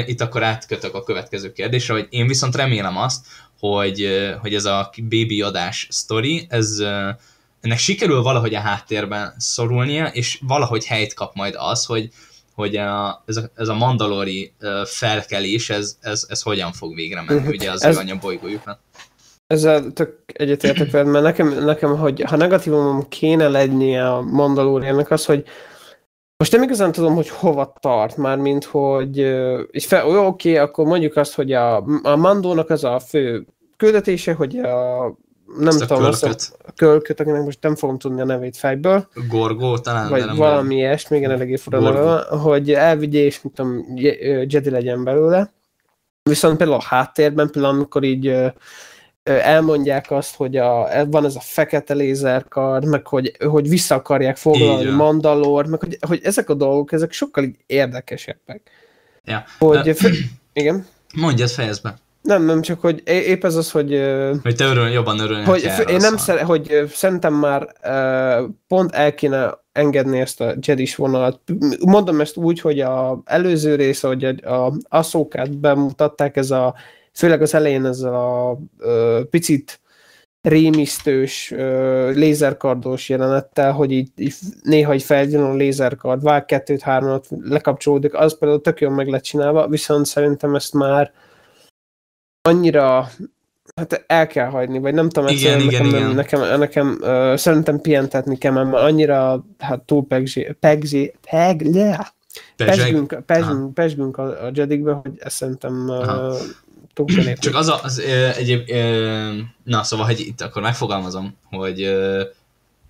itt 0.05 0.21
akkor 0.21 0.43
átkötök 0.43 0.93
a 0.93 1.03
következő 1.03 1.51
kérdésre, 1.51 1.93
hogy 1.93 2.07
én 2.09 2.27
viszont 2.27 2.55
remélem 2.55 2.97
azt, 2.97 3.25
hogy, 3.59 4.09
hogy 4.41 4.53
ez 4.53 4.65
a 4.65 4.93
baby 5.09 5.41
adás 5.41 5.87
sztori, 5.89 6.45
ez 6.49 6.79
ennek 7.61 7.77
sikerül 7.77 8.21
valahogy 8.21 8.55
a 8.55 8.59
háttérben 8.59 9.33
szorulnia, 9.37 10.05
és 10.05 10.39
valahogy 10.41 10.85
helyt 10.85 11.13
kap 11.13 11.35
majd 11.35 11.55
az, 11.57 11.85
hogy, 11.85 12.09
hogy 12.55 12.75
a, 12.75 13.23
ez, 13.25 13.37
a, 13.37 13.49
ez 13.55 13.67
a 13.67 13.73
mandalori 13.73 14.53
felkelés, 14.85 15.69
ez, 15.69 15.97
ez, 16.01 16.25
ez 16.29 16.41
hogyan 16.41 16.71
fog 16.71 16.95
végre 16.95 17.21
menni, 17.21 17.39
mhm. 17.39 17.49
ugye 17.49 17.71
az 17.71 17.83
ez, 17.83 17.95
ő 17.95 17.99
anyabolygójuknak. 17.99 18.79
Ezzel 19.47 19.93
tök 19.93 20.17
egyetértek 20.25 20.91
veled, 20.91 21.07
mert 21.07 21.23
nekem, 21.23 21.63
nekem, 21.63 21.97
hogy 21.97 22.21
ha 22.21 22.35
negatívum 22.35 23.07
kéne 23.09 23.47
lennie 23.47 24.09
a 24.09 24.21
Mandaloriannak 24.21 25.11
az, 25.11 25.25
hogy 25.25 25.43
most 26.37 26.51
nem 26.51 26.63
igazán 26.63 26.91
tudom, 26.91 27.15
hogy 27.15 27.29
hova 27.29 27.73
tart 27.79 28.17
már, 28.17 28.37
mint 28.37 28.63
hogy 28.63 29.17
és 29.71 29.85
fel, 29.85 30.07
oké, 30.07 30.17
okay, 30.17 30.57
akkor 30.57 30.85
mondjuk 30.85 31.15
azt, 31.15 31.33
hogy 31.33 31.51
a, 31.51 31.75
a 32.03 32.15
Mandónak 32.15 32.69
az 32.69 32.83
a 32.83 32.99
fő 32.99 33.45
küldetése, 33.77 34.33
hogy 34.33 34.57
a 34.57 35.07
nem 35.57 35.67
Ezt 35.67 35.79
tudom, 35.79 36.03
azt 36.03 36.57
a 36.65 36.71
kölköt, 36.75 37.19
akinek 37.19 37.43
most 37.43 37.61
nem 37.61 37.75
fogom 37.75 37.97
tudni 37.97 38.21
a 38.21 38.25
nevét 38.25 38.57
fejből. 38.57 39.07
Gorgó 39.29 39.77
talán. 39.77 40.09
Vagy 40.09 40.25
nem 40.25 40.35
valami 40.35 40.75
ilyesmi, 40.75 41.17
még 41.17 41.29
eléggé 41.29 41.55
fura 41.55 41.79
neve, 41.79 42.37
hogy 42.37 42.73
elvigye 42.73 43.19
és 43.19 43.41
mit 43.41 43.53
tudom, 43.53 43.85
Jedi 44.47 44.69
legyen 44.69 45.03
belőle. 45.03 45.53
Viszont 46.23 46.57
például 46.57 46.79
a 46.79 46.83
háttérben, 46.83 47.49
például 47.51 47.73
amikor 47.73 48.03
így 48.03 48.35
elmondják 49.23 50.11
azt, 50.11 50.35
hogy 50.35 50.57
a, 50.57 50.87
van 51.07 51.25
ez 51.25 51.35
a 51.35 51.39
fekete 51.39 51.93
lézerkard, 51.93 52.85
meg 52.85 53.07
hogy, 53.07 53.35
hogy 53.45 53.69
vissza 53.69 53.95
akarják 53.95 54.37
foglalni 54.37 54.89
Mandalor, 54.89 55.65
meg 55.65 55.79
hogy, 55.79 55.97
hogy 56.07 56.19
ezek 56.23 56.49
a 56.49 56.53
dolgok, 56.53 56.91
ezek 56.91 57.11
sokkal 57.11 57.45
érdekesebbek. 57.65 58.71
Ja. 59.23 59.43
Hogy, 59.59 59.89
uh, 59.89 60.13
igen. 60.53 60.85
Mondjad, 61.15 61.49
fejezd 61.49 61.81
be. 61.81 61.95
Nem, 62.25 62.43
nem, 62.45 62.61
csak 62.61 62.81
hogy 62.81 63.01
épp 63.05 63.43
ez 63.43 63.55
az, 63.55 63.71
hogy... 63.71 63.89
Hogy 64.41 64.55
te 64.55 64.65
örül, 64.65 64.87
jobban 64.87 65.19
örülnél 65.19 65.45
hogy 65.45 65.69
Én 65.87 65.97
nem 65.97 66.17
szer, 66.17 66.41
hogy 66.41 66.83
szerintem 66.89 67.33
már 67.33 67.67
pont 68.67 68.91
el 68.91 69.13
kéne 69.13 69.63
engedni 69.71 70.19
ezt 70.19 70.41
a 70.41 70.53
Jedis 70.61 70.95
vonalat. 70.95 71.39
Mondom 71.85 72.21
ezt 72.21 72.37
úgy, 72.37 72.59
hogy 72.59 72.79
a 72.79 73.21
előző 73.25 73.75
rész, 73.75 74.01
hogy 74.01 74.23
a, 74.23 74.65
a 74.65 74.73
Aszókát 74.89 75.57
bemutatták, 75.57 76.37
ez 76.37 76.51
a, 76.51 76.75
főleg 77.13 77.41
az 77.41 77.53
elején 77.53 77.85
ez 77.85 78.01
a, 78.01 78.49
a 78.49 78.57
picit 79.29 79.79
rémisztős, 80.41 81.53
lézerkardos 82.13 83.09
jelenettel, 83.09 83.71
hogy 83.71 83.91
így, 83.91 84.09
így 84.15 84.33
néha 84.63 84.93
így 84.93 85.03
felgyűn 85.03 85.41
a 85.41 85.53
lézerkard, 85.53 86.23
vág 86.23 86.45
kettőt, 86.45 86.81
hármat, 86.81 87.27
lekapcsolódik, 87.41 88.13
az 88.13 88.37
például 88.37 88.61
tök 88.61 88.81
jól 88.81 88.91
meg 88.91 89.07
lett 89.07 89.23
csinálva, 89.23 89.67
viszont 89.67 90.05
szerintem 90.05 90.55
ezt 90.55 90.73
már 90.73 91.11
annyira 92.45 93.09
hát 93.75 94.03
el 94.07 94.27
kell 94.27 94.47
hagyni, 94.47 94.79
vagy 94.79 94.93
nem 94.93 95.09
tudom, 95.09 95.29
igen, 95.29 95.59
igen, 95.59 95.85
nekem, 95.85 95.85
igen. 95.85 96.15
nekem, 96.15 96.59
nekem 96.59 96.97
uh, 97.01 97.35
szerintem 97.35 97.81
pihentetni 97.81 98.37
kell, 98.37 98.51
mert 98.51 98.73
annyira 98.73 99.45
hát 99.59 99.81
túl 99.81 100.05
pegzi, 100.07 100.55
pegzi, 100.59 101.13
peg, 101.29 101.61
le, 101.61 102.13
pesgünk, 102.55 103.23
pesgünk, 103.25 103.73
pesgünk 103.73 104.17
a, 104.17 104.45
a 104.45 104.51
Jedikbe, 104.53 104.91
hogy 104.91 105.11
ezt 105.17 105.35
szerintem 105.35 105.87
uh, 105.87 106.35
túl 106.93 107.05
Csak 107.39 107.55
az, 107.55 107.67
a, 107.67 107.79
az 107.83 107.97
uh, 107.97 108.37
egyéb, 108.37 108.69
uh, 108.69 109.35
na 109.63 109.83
szóval, 109.83 110.05
hogy 110.05 110.19
itt 110.19 110.41
akkor 110.41 110.61
megfogalmazom, 110.61 111.35
hogy 111.49 111.81
uh, 111.87 112.21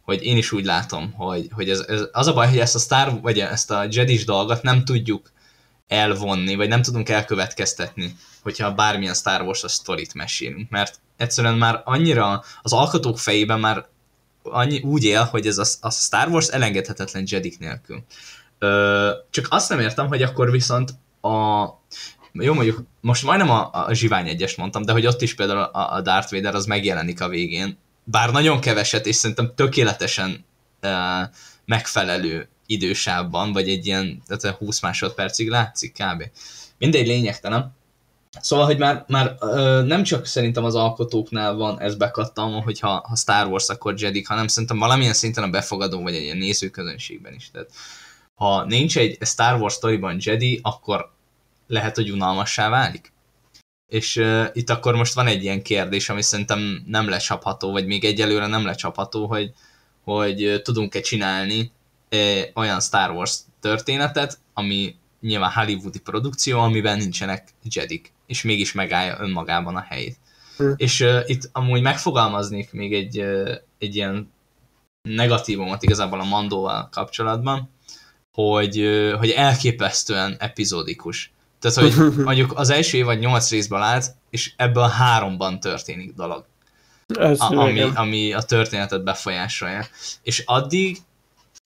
hogy 0.01 0.23
én 0.23 0.37
is 0.37 0.51
úgy 0.51 0.65
látom, 0.65 1.13
hogy, 1.13 1.47
hogy 1.51 1.69
ez, 1.69 1.85
ez, 1.87 2.01
az 2.11 2.27
a 2.27 2.33
baj, 2.33 2.47
hogy 2.47 2.57
ezt 2.57 2.75
a 2.75 2.79
Star, 2.79 3.19
vagy 3.21 3.39
ezt 3.39 3.71
a 3.71 3.85
Jedis 3.89 4.25
dolgot 4.25 4.61
nem 4.61 4.83
tudjuk 4.83 5.31
elvonni, 5.87 6.55
vagy 6.55 6.67
nem 6.67 6.81
tudunk 6.81 7.09
elkövetkeztetni, 7.09 8.15
hogyha 8.41 8.73
bármilyen 8.73 9.13
Star 9.13 9.41
Wars-os 9.41 9.71
sztorit 9.71 10.13
mesélünk, 10.13 10.69
mert 10.69 10.99
egyszerűen 11.17 11.57
már 11.57 11.81
annyira 11.85 12.43
az 12.61 12.73
alkotók 12.73 13.19
fejében 13.19 13.59
már 13.59 13.85
annyi, 14.43 14.81
úgy 14.81 15.03
él, 15.03 15.23
hogy 15.23 15.47
ez 15.47 15.57
a, 15.57 15.65
a 15.81 15.91
Star 15.91 16.27
Wars 16.27 16.47
elengedhetetlen 16.47 17.23
Jedik 17.27 17.59
nélkül. 17.59 18.03
Ö, 18.59 19.11
csak 19.29 19.47
azt 19.49 19.69
nem 19.69 19.79
értem, 19.79 20.07
hogy 20.07 20.21
akkor 20.21 20.51
viszont 20.51 20.91
a 21.21 21.65
jó 22.31 22.53
mondjuk, 22.53 22.83
most 23.01 23.23
majdnem 23.23 23.49
a, 23.49 23.69
a 23.71 23.93
Zsivány 23.93 24.27
egyes 24.27 24.55
mondtam, 24.55 24.81
de 24.81 24.91
hogy 24.91 25.05
ott 25.05 25.21
is 25.21 25.35
például 25.35 25.59
a, 25.59 25.95
a 25.95 26.01
Darth 26.01 26.31
Vader 26.31 26.55
az 26.55 26.65
megjelenik 26.65 27.21
a 27.21 27.27
végén, 27.27 27.77
bár 28.03 28.31
nagyon 28.31 28.59
keveset, 28.59 29.05
és 29.05 29.15
szerintem 29.15 29.51
tökéletesen 29.55 30.45
uh, 30.81 30.91
megfelelő 31.65 32.49
idősávban, 32.65 33.53
vagy 33.53 33.69
egy 33.69 33.85
ilyen 33.85 34.21
tehát 34.27 34.57
20 34.57 34.81
másodpercig 34.81 35.49
látszik 35.49 35.93
kb. 35.93 36.23
Mindegy 36.77 37.07
lényegtelen. 37.07 37.73
Szóval, 38.41 38.65
hogy 38.65 38.77
már, 38.77 39.05
már 39.07 39.35
ö, 39.39 39.83
nem 39.85 40.03
csak 40.03 40.25
szerintem 40.25 40.63
az 40.63 40.75
alkotóknál 40.75 41.53
van 41.53 41.79
ez 41.79 41.95
bekattam, 41.95 42.61
hogy 42.63 42.79
ha, 42.79 43.05
ha 43.07 43.15
Star 43.15 43.47
Wars, 43.47 43.69
akkor 43.69 43.93
Jedi, 43.97 44.23
hanem 44.27 44.47
szerintem 44.47 44.77
valamilyen 44.77 45.13
szinten 45.13 45.43
a 45.43 45.49
befogadó, 45.49 46.01
vagy 46.01 46.15
egy 46.15 46.21
ilyen 46.21 46.37
nézőközönségben 46.37 47.33
is. 47.33 47.51
Tehát, 47.51 47.69
ha 48.35 48.65
nincs 48.65 48.97
egy 48.97 49.17
Star 49.21 49.61
Wars 49.61 49.73
storyban 49.73 50.17
Jedi, 50.19 50.59
akkor 50.63 51.11
lehet, 51.67 51.95
hogy 51.95 52.11
unalmassá 52.11 52.69
válik. 52.69 53.13
És 53.87 54.15
uh, 54.15 54.45
itt 54.53 54.69
akkor 54.69 54.95
most 54.95 55.13
van 55.13 55.27
egy 55.27 55.43
ilyen 55.43 55.61
kérdés, 55.61 56.09
ami 56.09 56.21
szerintem 56.21 56.83
nem 56.85 57.09
lecsapható, 57.09 57.71
vagy 57.71 57.85
még 57.85 58.05
egyelőre 58.05 58.47
nem 58.47 58.65
lecsapható, 58.65 59.25
hogy, 59.27 59.53
hogy 60.03 60.61
tudunk-e 60.63 60.99
csinálni 60.99 61.71
olyan 62.53 62.79
Star 62.79 63.11
Wars 63.11 63.37
történetet, 63.61 64.39
ami 64.53 64.95
nyilván 65.21 65.51
hollywoodi 65.51 65.99
produkció, 65.99 66.59
amiben 66.59 66.97
nincsenek 66.97 67.47
Jedik, 67.63 68.13
és 68.27 68.43
mégis 68.43 68.71
megállja 68.71 69.17
önmagában 69.19 69.75
a 69.75 69.85
helyét. 69.89 70.17
Hm. 70.57 70.71
És 70.75 70.99
uh, 70.99 71.21
itt 71.25 71.49
amúgy 71.51 71.81
megfogalmaznék 71.81 72.71
még 72.71 72.93
egy, 72.93 73.19
uh, 73.19 73.51
egy 73.77 73.95
ilyen 73.95 74.31
negatívumot 75.01 75.83
igazából 75.83 76.19
a 76.19 76.23
Mandóval 76.23 76.89
kapcsolatban, 76.91 77.69
hogy, 78.33 78.81
uh, 78.81 79.13
hogy 79.13 79.29
elképesztően 79.29 80.35
epizódikus. 80.39 81.33
Tehát, 81.59 81.77
hogy 81.77 82.13
mondjuk 82.25 82.57
az 82.57 82.69
első 82.69 82.97
évad 82.97 83.19
nyolc 83.19 83.49
részből 83.49 83.81
állt, 83.81 84.15
és 84.29 84.53
ebből 84.55 84.87
háromban 84.87 85.59
történik 85.59 86.13
dolog. 86.13 86.45
Ez 87.19 87.39
a, 87.39 87.45
ami, 87.45 87.81
ami 87.81 88.33
a 88.33 88.41
történetet 88.41 89.03
befolyásolja. 89.03 89.85
És 90.21 90.43
addig 90.45 90.97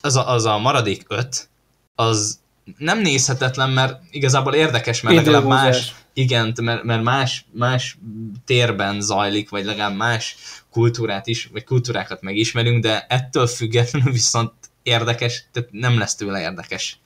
az 0.04 0.16
a, 0.16 0.30
az 0.30 0.46
a 0.46 0.58
maradék 0.58 1.04
öt, 1.08 1.50
az 1.96 2.40
nem 2.78 3.00
nézhetetlen, 3.02 3.70
mert 3.70 4.02
igazából 4.12 4.54
érdekes, 4.54 5.02
mert 5.02 5.16
legalább 5.16 5.46
más, 5.46 5.96
igen, 6.14 6.54
mert, 6.62 6.84
mert 6.84 7.04
más, 7.04 7.46
más 7.52 7.98
térben 8.46 9.02
zajlik, 9.02 9.50
vagy 9.50 9.66
legalább 9.66 9.96
más 9.96 10.36
kultúrát 10.72 11.28
is, 11.28 11.46
vagy 11.46 11.64
kultúrákat 11.64 12.22
megismerünk, 12.22 12.84
de 12.84 13.06
ettől 13.10 13.48
függetlenül 13.48 14.12
viszont 14.22 14.54
érdekes, 14.84 15.46
tehát 15.52 15.70
nem 15.72 15.98
lesz 15.98 16.16
tőle 16.16 16.42
érdekes 16.42 17.00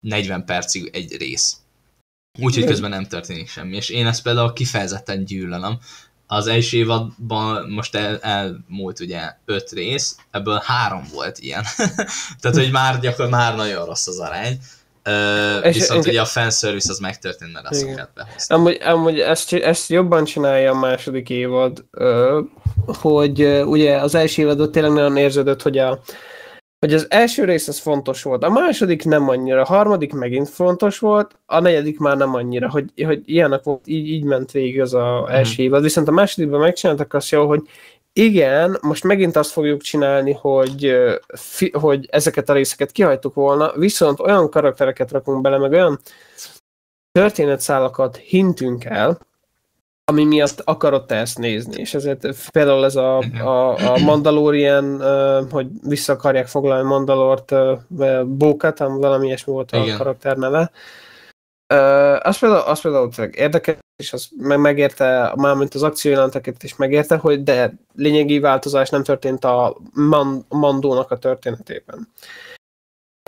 40 0.00 0.44
percig 0.44 0.90
egy 0.92 1.16
rész. 1.16 1.56
Úgyhogy 2.40 2.64
közben 2.64 2.90
nem 2.90 3.06
történik 3.06 3.48
semmi, 3.48 3.76
és 3.76 3.88
én 3.88 4.06
ezt 4.06 4.22
például 4.22 4.52
kifejezetten 4.52 5.24
gyűlölöm, 5.24 5.78
az 6.30 6.46
első 6.46 6.76
évadban 6.76 7.68
most 7.68 7.94
el, 7.94 8.18
elmúlt 8.18 9.00
ugye 9.00 9.20
öt 9.44 9.70
rész, 9.70 10.16
ebből 10.30 10.62
három 10.64 11.02
volt 11.12 11.38
ilyen. 11.38 11.64
Tehát, 12.40 12.56
hogy 12.56 12.70
már 12.70 13.00
gyakorlatilag 13.00 13.30
már 13.30 13.56
nagyon 13.56 13.84
rossz 13.84 14.06
az 14.06 14.18
arány. 14.18 14.58
És 15.62 15.74
viszont 15.74 16.06
ugye 16.06 16.20
a 16.20 16.24
fanservice 16.24 16.90
az 16.90 16.98
megtörtént, 16.98 17.52
mert 17.52 17.68
azokat 17.68 18.10
behoztam. 18.14 18.60
Amúgy, 18.60 18.78
amúgy 18.82 19.20
ezt, 19.20 19.52
ezt 19.52 19.88
jobban 19.88 20.24
csinálja 20.24 20.72
a 20.72 20.78
második 20.78 21.30
évad, 21.30 21.84
hogy 22.86 23.42
ugye 23.64 23.96
az 23.96 24.14
első 24.14 24.42
évadot 24.42 24.72
tényleg 24.72 24.92
nagyon 24.92 25.16
érződött, 25.16 25.62
hogy 25.62 25.78
a, 25.78 26.00
hogy 26.78 26.94
az 26.94 27.06
első 27.10 27.44
rész 27.44 27.68
az 27.68 27.78
fontos 27.78 28.22
volt, 28.22 28.44
a 28.44 28.50
második 28.50 29.04
nem 29.04 29.28
annyira, 29.28 29.60
a 29.60 29.64
harmadik 29.64 30.12
megint 30.12 30.48
fontos 30.48 30.98
volt, 30.98 31.38
a 31.46 31.60
negyedik 31.60 31.98
már 31.98 32.16
nem 32.16 32.34
annyira, 32.34 32.70
hogy, 32.70 32.92
hogy 33.04 33.22
ilyenek 33.24 33.62
volt, 33.62 33.80
így, 33.84 34.08
így 34.08 34.24
ment 34.24 34.50
végig 34.50 34.80
az 34.80 34.94
a 34.94 35.18
uh-huh. 35.20 35.34
első 35.34 35.62
évad, 35.62 35.82
viszont 35.82 36.08
a 36.08 36.12
másodikban 36.12 36.60
megcsináltak 36.60 37.14
azt 37.14 37.30
jól, 37.30 37.46
hogy 37.46 37.62
igen, 38.12 38.78
most 38.80 39.04
megint 39.04 39.36
azt 39.36 39.50
fogjuk 39.50 39.82
csinálni, 39.82 40.32
hogy, 40.32 40.96
hogy 41.72 42.08
ezeket 42.10 42.48
a 42.48 42.52
részeket 42.52 42.92
kihajtuk 42.92 43.34
volna, 43.34 43.72
viszont 43.76 44.20
olyan 44.20 44.50
karaktereket 44.50 45.10
rakunk 45.10 45.40
bele, 45.40 45.58
meg 45.58 45.72
olyan 45.72 45.98
történetszálakat 47.12 48.16
hintünk 48.16 48.84
el, 48.84 49.18
ami 50.08 50.24
miatt 50.24 50.60
akarod 50.64 51.06
te 51.06 51.14
ezt 51.14 51.38
nézni, 51.38 51.80
és 51.80 51.94
ezért 51.94 52.26
például 52.50 52.84
ez 52.84 52.96
a, 52.96 53.18
a, 53.18 53.76
a 53.92 53.98
Mandalorian, 53.98 55.02
hogy 55.50 55.66
vissza 55.82 56.12
akarják 56.12 56.46
foglalni 56.46 56.88
Mandalort, 56.88 57.54
Bókat, 58.26 58.78
valami 58.78 59.26
ilyesmi 59.26 59.52
volt 59.52 59.72
a 59.72 59.76
Igen. 59.76 59.96
karakter 59.96 60.36
neve, 60.36 60.70
Uh, 61.74 62.26
az 62.26 62.38
például, 62.38 62.60
az 62.60 62.80
például 62.80 63.10
érdekes, 63.32 63.76
és 63.96 64.12
az 64.12 64.28
meg 64.36 64.60
megérte, 64.60 65.32
mármint 65.36 65.74
az 65.74 65.82
akciójelenteket 65.82 66.62
is 66.62 66.76
megérte, 66.76 67.16
hogy 67.16 67.42
de 67.42 67.72
lényegi 67.94 68.38
változás 68.38 68.90
nem 68.90 69.02
történt 69.02 69.44
a 69.44 69.76
man, 69.92 70.44
Mandónak 70.48 71.10
a 71.10 71.18
történetében. 71.18 72.08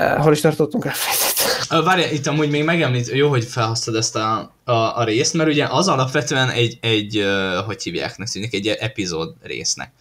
Uh, 0.03 0.23
hol 0.23 0.33
is 0.33 0.41
tartottunk 0.41 0.85
elfelejtett? 0.85 1.30
Várj, 1.69 2.03
itt 2.03 2.27
amúgy 2.27 2.51
még 2.51 2.65
megemlít, 2.65 3.11
jó, 3.11 3.29
hogy 3.29 3.45
felhoztad 3.45 3.95
ezt 3.95 4.17
a, 4.17 4.55
a, 4.65 4.73
a 4.73 5.05
részt, 5.05 5.35
mert 5.35 5.49
ugye 5.49 5.67
az 5.67 5.89
alapvetően 5.89 6.49
egy, 6.49 6.79
egy 6.81 7.25
hogy 7.67 7.83
hívják, 7.83 8.27
szűnik, 8.27 8.55
egy 8.55 8.67
epizód 8.67 9.35
résznek. 9.43 9.93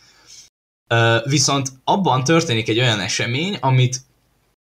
Viszont 1.24 1.69
abban 1.84 2.24
történik 2.24 2.69
egy 2.69 2.79
olyan 2.79 3.00
esemény, 3.00 3.58
amit 3.60 4.01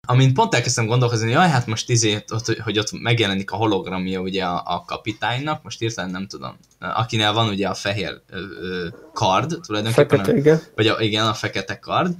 amint 0.06 0.33
pont 0.33 0.54
elkezdtem 0.54 0.87
gondolkozni, 0.87 1.25
hogy 1.25 1.35
jaj, 1.35 1.49
hát 1.49 1.66
most 1.66 1.90
izé, 1.90 2.25
ott, 2.33 2.61
hogy 2.61 2.78
ott 2.78 2.92
megjelenik 2.92 3.50
a 3.50 3.56
hologramja 3.56 4.21
ugye 4.21 4.44
a, 4.44 4.62
a 4.66 4.85
kapitánynak, 4.87 5.62
most 5.62 5.83
írtam, 5.83 6.11
nem 6.11 6.26
tudom, 6.26 6.56
akinél 6.78 7.33
van 7.33 7.49
ugye 7.49 7.68
a 7.68 7.75
fehér 7.75 8.21
ö, 8.30 8.40
ö, 8.61 8.88
kard 9.12 9.59
tulajdonképpen, 9.66 10.18
fekete, 10.18 10.37
igen. 10.37 10.62
vagy 10.75 10.87
a, 10.87 11.00
igen, 11.00 11.26
a 11.26 11.35
fekete 11.35 11.78
kard, 11.78 12.14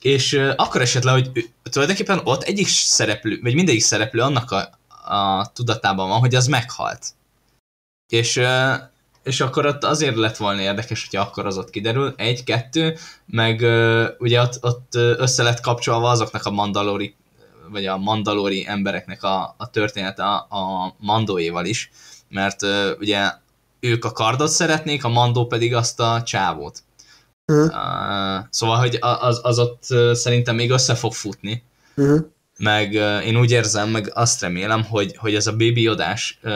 és 0.00 0.32
ö, 0.32 0.52
akkor 0.56 0.80
esett 0.80 1.04
hogy 1.04 1.50
tulajdonképpen 1.62 2.20
ott 2.24 2.42
egyik 2.42 2.68
szereplő, 2.68 3.38
vagy 3.42 3.54
mindegyik 3.54 3.82
szereplő 3.82 4.20
annak 4.20 4.50
a, 4.50 4.78
a 5.14 5.52
tudatában 5.52 6.08
van, 6.08 6.18
hogy 6.18 6.34
az 6.34 6.46
meghalt. 6.46 7.06
És 8.08 8.42
és 9.22 9.40
akkor 9.40 9.66
ott 9.66 9.84
azért 9.84 10.16
lett 10.16 10.36
volna 10.36 10.60
érdekes, 10.60 11.08
hogyha 11.08 11.26
akkor 11.26 11.46
az 11.46 11.58
ott 11.58 11.70
kiderül, 11.70 12.14
egy, 12.16 12.44
kettő, 12.44 12.96
meg 13.26 13.60
uh, 13.60 14.04
ugye 14.18 14.40
ott, 14.40 14.58
ott 14.60 14.94
össze 14.94 15.42
lett 15.42 15.60
kapcsolva 15.60 16.10
azoknak 16.10 16.44
a 16.44 16.50
mandalori, 16.50 17.14
vagy 17.68 17.86
a 17.86 17.96
mandalori 17.96 18.66
embereknek 18.66 19.22
a, 19.22 19.54
a 19.58 19.70
története 19.70 20.22
a, 20.24 20.36
a 20.36 20.94
mandóéval 20.98 21.64
is, 21.64 21.90
mert 22.28 22.62
uh, 22.62 22.90
ugye 22.98 23.30
ők 23.80 24.04
a 24.04 24.12
kardot 24.12 24.48
szeretnék, 24.48 25.04
a 25.04 25.08
mandó 25.08 25.46
pedig 25.46 25.74
azt 25.74 26.00
a 26.00 26.22
csávót. 26.22 26.82
Uh-huh. 27.50 27.64
Uh, 27.64 28.44
szóval, 28.50 28.78
hogy 28.78 28.98
az, 29.00 29.40
az 29.42 29.58
ott 29.58 29.82
szerintem 30.12 30.54
még 30.54 30.70
össze 30.70 30.94
fog 30.94 31.12
futni. 31.12 31.62
Uh-huh 31.96 32.20
meg 32.60 32.92
uh, 32.92 33.26
én 33.26 33.36
úgy 33.36 33.50
érzem, 33.50 33.88
meg 33.88 34.10
azt 34.14 34.40
remélem, 34.40 34.84
hogy, 34.84 35.16
hogy 35.16 35.34
ez 35.34 35.46
a 35.46 35.50
baby 35.50 35.88
odás 35.88 36.38
uh, 36.42 36.52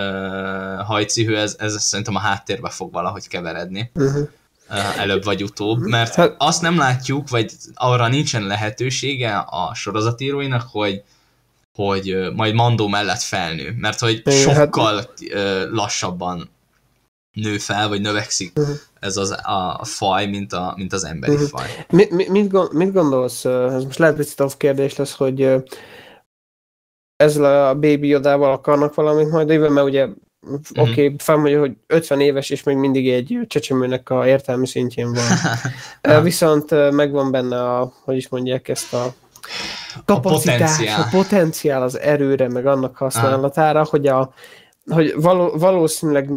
hajcihő, 0.85 1.39
ez, 1.39 1.57
ez 1.59 1.83
szerintem 1.83 2.15
a 2.15 2.19
háttérbe 2.19 2.69
fog 2.69 2.93
valahogy 2.93 3.29
keveredni. 3.29 3.91
Uh-huh. 3.95 4.29
Uh, 4.71 5.01
előbb 5.01 5.25
vagy 5.25 5.43
utóbb, 5.43 5.79
mert 5.79 6.15
hát, 6.15 6.35
azt 6.39 6.63
nem 6.63 6.79
látjuk, 6.79 7.29
vagy 7.29 7.53
arra 7.75 8.09
nincsen 8.09 8.43
lehetősége 8.47 9.37
a 9.37 9.75
sorozatíróinak, 9.75 10.67
hogy 10.71 11.03
hogy 11.75 12.17
majd 12.35 12.55
Mandó 12.55 12.89
mellett 12.89 13.23
felnő, 13.23 13.75
mert 13.79 13.99
hogy 13.99 14.23
hát- 14.25 14.35
sokkal 14.35 14.95
hát... 14.97 15.11
lassabban 15.71 16.51
nő 17.35 17.59
fel, 17.59 17.89
vagy 17.89 18.01
növekszik 18.01 18.59
uh-huh. 18.59 18.75
ez 19.01 19.17
az 19.17 19.31
a, 19.31 19.79
a 19.81 19.85
faj, 19.85 20.27
mint, 20.27 20.53
a, 20.53 20.73
mint 20.77 20.93
az 20.93 21.05
emberi 21.05 21.33
uh-huh. 21.33 21.49
faj. 21.49 21.85
Mi, 21.91 22.07
mi, 22.11 22.29
mit, 22.29 22.73
mit 22.73 22.93
gondolsz, 22.93 23.45
ez 23.45 23.85
most 23.85 23.99
lehet 23.99 24.17
picit 24.17 24.41
off 24.41 24.53
kérdés 24.57 24.97
lesz, 24.97 25.15
hogy 25.15 25.63
ezzel 27.17 27.69
a 27.69 27.75
Baby 27.75 28.07
Yodával 28.07 28.53
akarnak 28.53 28.95
valamit 28.95 29.31
majd 29.31 29.51
éve, 29.51 29.69
mert 29.69 29.87
ugye 29.87 30.05
mm-hmm. 30.05 30.55
oké, 30.75 30.91
okay, 30.91 31.15
felmondja, 31.19 31.61
hogy 31.61 31.77
50 31.87 32.21
éves, 32.21 32.51
és 32.51 32.63
még 32.63 32.77
mindig 32.77 33.11
egy 33.11 33.41
csecsemőnek 33.47 34.11
a 34.11 34.27
értelmi 34.27 34.67
szintjén 34.67 35.13
van. 35.13 36.23
Viszont 36.23 36.91
megvan 36.91 37.31
benne 37.31 37.63
a, 37.63 37.93
hogy 38.05 38.17
is 38.17 38.29
mondják 38.29 38.69
ezt 38.69 38.95
a 38.95 39.15
kapacitás, 40.05 40.61
a 40.61 40.65
potenciál, 40.65 41.01
a 41.01 41.09
potenciál 41.11 41.83
az 41.83 41.99
erőre, 41.99 42.49
meg 42.49 42.67
annak 42.67 42.97
használatára, 42.97 43.81
ah. 43.81 43.87
hogy, 43.87 44.07
a, 44.07 44.33
hogy 44.87 45.15
való, 45.17 45.57
valószínűleg 45.57 46.31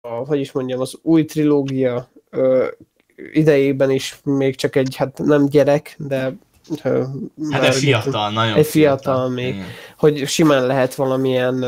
a, 0.00 0.08
hogy 0.08 0.40
is 0.40 0.52
mondjam, 0.52 0.80
az 0.80 0.98
új 1.02 1.24
trilógia 1.24 2.10
ö, 2.30 2.66
idejében 3.32 3.90
is 3.90 4.20
még 4.24 4.56
csak 4.56 4.76
egy, 4.76 4.96
hát 4.96 5.18
nem 5.18 5.48
gyerek, 5.48 5.94
de 5.98 6.36
Hát 7.50 7.64
egy 7.64 7.74
fiatal, 7.74 8.30
nagyon 8.30 8.56
Egy 8.56 8.66
fiatal, 8.66 8.98
fiatal 8.98 9.28
még. 9.28 9.54
Igen. 9.54 9.66
Hogy 9.98 10.26
simán 10.26 10.66
lehet 10.66 10.94
valamilyen, 10.94 11.64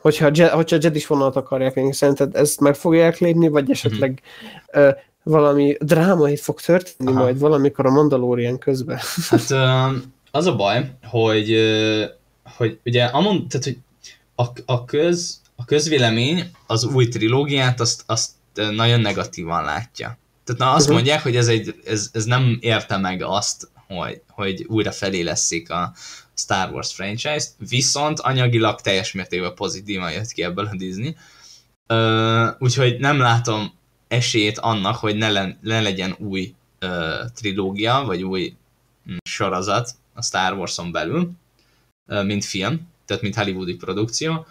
hogyha, 0.00 0.54
hogyha 0.54 0.76
Jedis 0.80 1.06
vonalat 1.06 1.36
akarják 1.36 1.74
lépni, 1.74 1.92
szerinted 1.92 2.36
ezt 2.36 2.60
meg 2.60 2.74
fogják 2.74 3.18
lépni, 3.18 3.48
vagy 3.48 3.70
esetleg 3.70 4.22
mm-hmm. 4.76 4.88
uh, 4.88 4.94
valami 5.22 5.76
drámai 5.80 6.36
fog 6.36 6.60
történni 6.60 7.10
Aha. 7.10 7.20
majd 7.20 7.38
valamikor 7.38 7.86
a 7.86 7.90
Mandalorian 7.90 8.58
közben? 8.58 8.98
Hát 9.28 9.50
az 10.30 10.46
a 10.46 10.56
baj, 10.56 10.90
hogy, 11.02 11.56
hogy 12.56 12.78
ugye 12.84 13.04
amond, 13.04 13.48
tehát, 13.48 13.64
hogy 13.64 13.78
a, 14.34 14.72
a, 14.72 14.84
köz, 14.84 15.40
a 15.62 15.64
közvélemény 15.64 16.50
az 16.66 16.84
új 16.84 17.08
trilógiát 17.08 17.80
azt, 17.80 18.02
azt 18.06 18.30
nagyon 18.54 19.00
negatívan 19.00 19.64
látja. 19.64 20.18
Tehát 20.44 20.60
na, 20.60 20.70
azt 20.70 20.80
uh-huh. 20.80 20.94
mondják, 20.94 21.22
hogy 21.22 21.36
ez, 21.36 21.48
egy, 21.48 21.74
ez, 21.84 22.10
ez 22.12 22.24
nem 22.24 22.58
érte 22.60 22.96
meg 22.96 23.22
azt, 23.22 23.70
hogy, 23.86 24.20
hogy 24.28 24.64
újra 24.68 24.92
felé 24.92 25.20
leszik 25.20 25.70
a 25.70 25.92
Star 26.34 26.70
Wars 26.70 26.94
franchise-t, 26.94 27.50
viszont 27.68 28.20
anyagilag 28.20 28.80
teljes 28.80 29.12
mértékben 29.12 29.54
pozitívan 29.54 30.12
jött 30.12 30.30
ki 30.30 30.42
ebből 30.42 30.66
a 30.66 30.76
Disney. 30.76 31.16
Uh, 31.88 32.48
úgyhogy 32.58 32.98
nem 32.98 33.18
látom 33.18 33.72
esélyét 34.08 34.58
annak, 34.58 34.96
hogy 34.96 35.16
ne, 35.16 35.30
le, 35.30 35.58
ne 35.60 35.80
legyen 35.80 36.14
új 36.18 36.54
uh, 36.80 37.30
trilógia, 37.34 38.02
vagy 38.06 38.22
új 38.22 38.54
um, 39.06 39.16
sorozat 39.28 39.90
a 40.14 40.22
Star 40.22 40.52
Wars-on 40.52 40.92
belül, 40.92 41.30
uh, 42.06 42.24
mint 42.24 42.44
film, 42.44 42.88
tehát 43.06 43.22
mint 43.22 43.34
hollywoodi 43.34 43.74
produkció. 43.74 44.46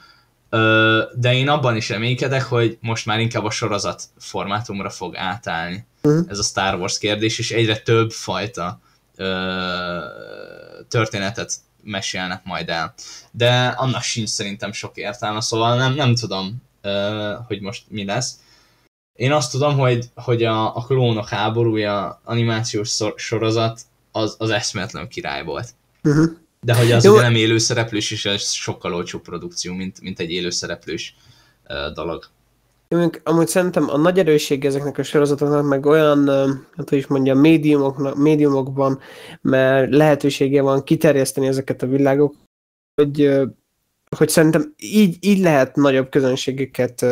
De 1.15 1.33
én 1.33 1.49
abban 1.49 1.75
is 1.75 1.89
reménykedek, 1.89 2.43
hogy 2.43 2.77
most 2.81 3.05
már 3.05 3.19
inkább 3.19 3.43
a 3.43 3.51
sorozat 3.51 4.03
formátumra 4.17 4.89
fog 4.89 5.15
átállni 5.15 5.85
uh-huh. 6.03 6.25
ez 6.29 6.39
a 6.39 6.43
Star 6.43 6.79
Wars 6.79 6.97
kérdés, 6.97 7.39
és 7.39 7.51
egyre 7.51 7.77
több 7.77 8.11
fajta 8.11 8.79
történetet 10.87 11.53
mesélnek 11.83 12.43
majd 12.43 12.69
el. 12.69 12.93
De 13.31 13.67
annak 13.67 14.01
sincs 14.01 14.29
szerintem 14.29 14.71
sok 14.71 14.97
értelme, 14.97 15.41
szóval 15.41 15.77
nem, 15.77 15.93
nem 15.93 16.15
tudom, 16.15 16.61
hogy 17.47 17.61
most 17.61 17.83
mi 17.87 18.05
lesz. 18.05 18.35
Én 19.13 19.31
azt 19.31 19.51
tudom, 19.51 19.77
hogy, 19.77 20.09
hogy 20.15 20.43
a, 20.43 20.75
a 20.75 20.85
klónok 20.85 21.29
háborúja 21.29 22.21
animációs 22.23 22.99
sorozat 23.15 23.81
az, 24.11 24.35
az 24.37 24.49
eszméletlen 24.49 25.07
király 25.07 25.43
volt. 25.43 25.69
Uh-huh. 26.03 26.31
De 26.65 26.75
hogy 26.75 26.91
az 26.91 27.03
Jó. 27.03 27.11
ugye 27.11 27.21
nem 27.21 27.35
élőszereplős, 27.35 28.11
és 28.11 28.25
ez 28.25 28.51
sokkal 28.51 28.93
olcsóbb 28.93 29.21
produkció, 29.21 29.73
mint, 29.73 30.01
mint 30.01 30.19
egy 30.19 30.31
élőszereplős 30.31 31.15
uh, 31.69 31.93
dolog. 31.93 32.29
Én 32.87 33.09
amúgy 33.23 33.47
szerintem 33.47 33.89
a 33.89 33.97
nagy 33.97 34.19
erősség 34.19 34.65
ezeknek 34.65 34.97
a 34.97 35.03
sorozatoknak, 35.03 35.67
meg 35.67 35.85
olyan, 35.85 36.27
hát 36.75 36.89
hogy 36.89 36.97
is 36.97 37.07
mondjam, 37.07 37.39
médiumoknak, 37.39 38.15
médiumokban, 38.15 38.99
mert 39.41 39.95
lehetősége 39.95 40.61
van 40.61 40.83
kiterjeszteni 40.83 41.47
ezeket 41.47 41.81
a 41.81 41.87
világok, 41.87 42.35
hogy, 42.95 43.29
hogy 44.17 44.29
szerintem 44.29 44.73
így, 44.77 45.17
így 45.19 45.39
lehet 45.39 45.75
nagyobb 45.75 46.09
közönségeket 46.09 47.05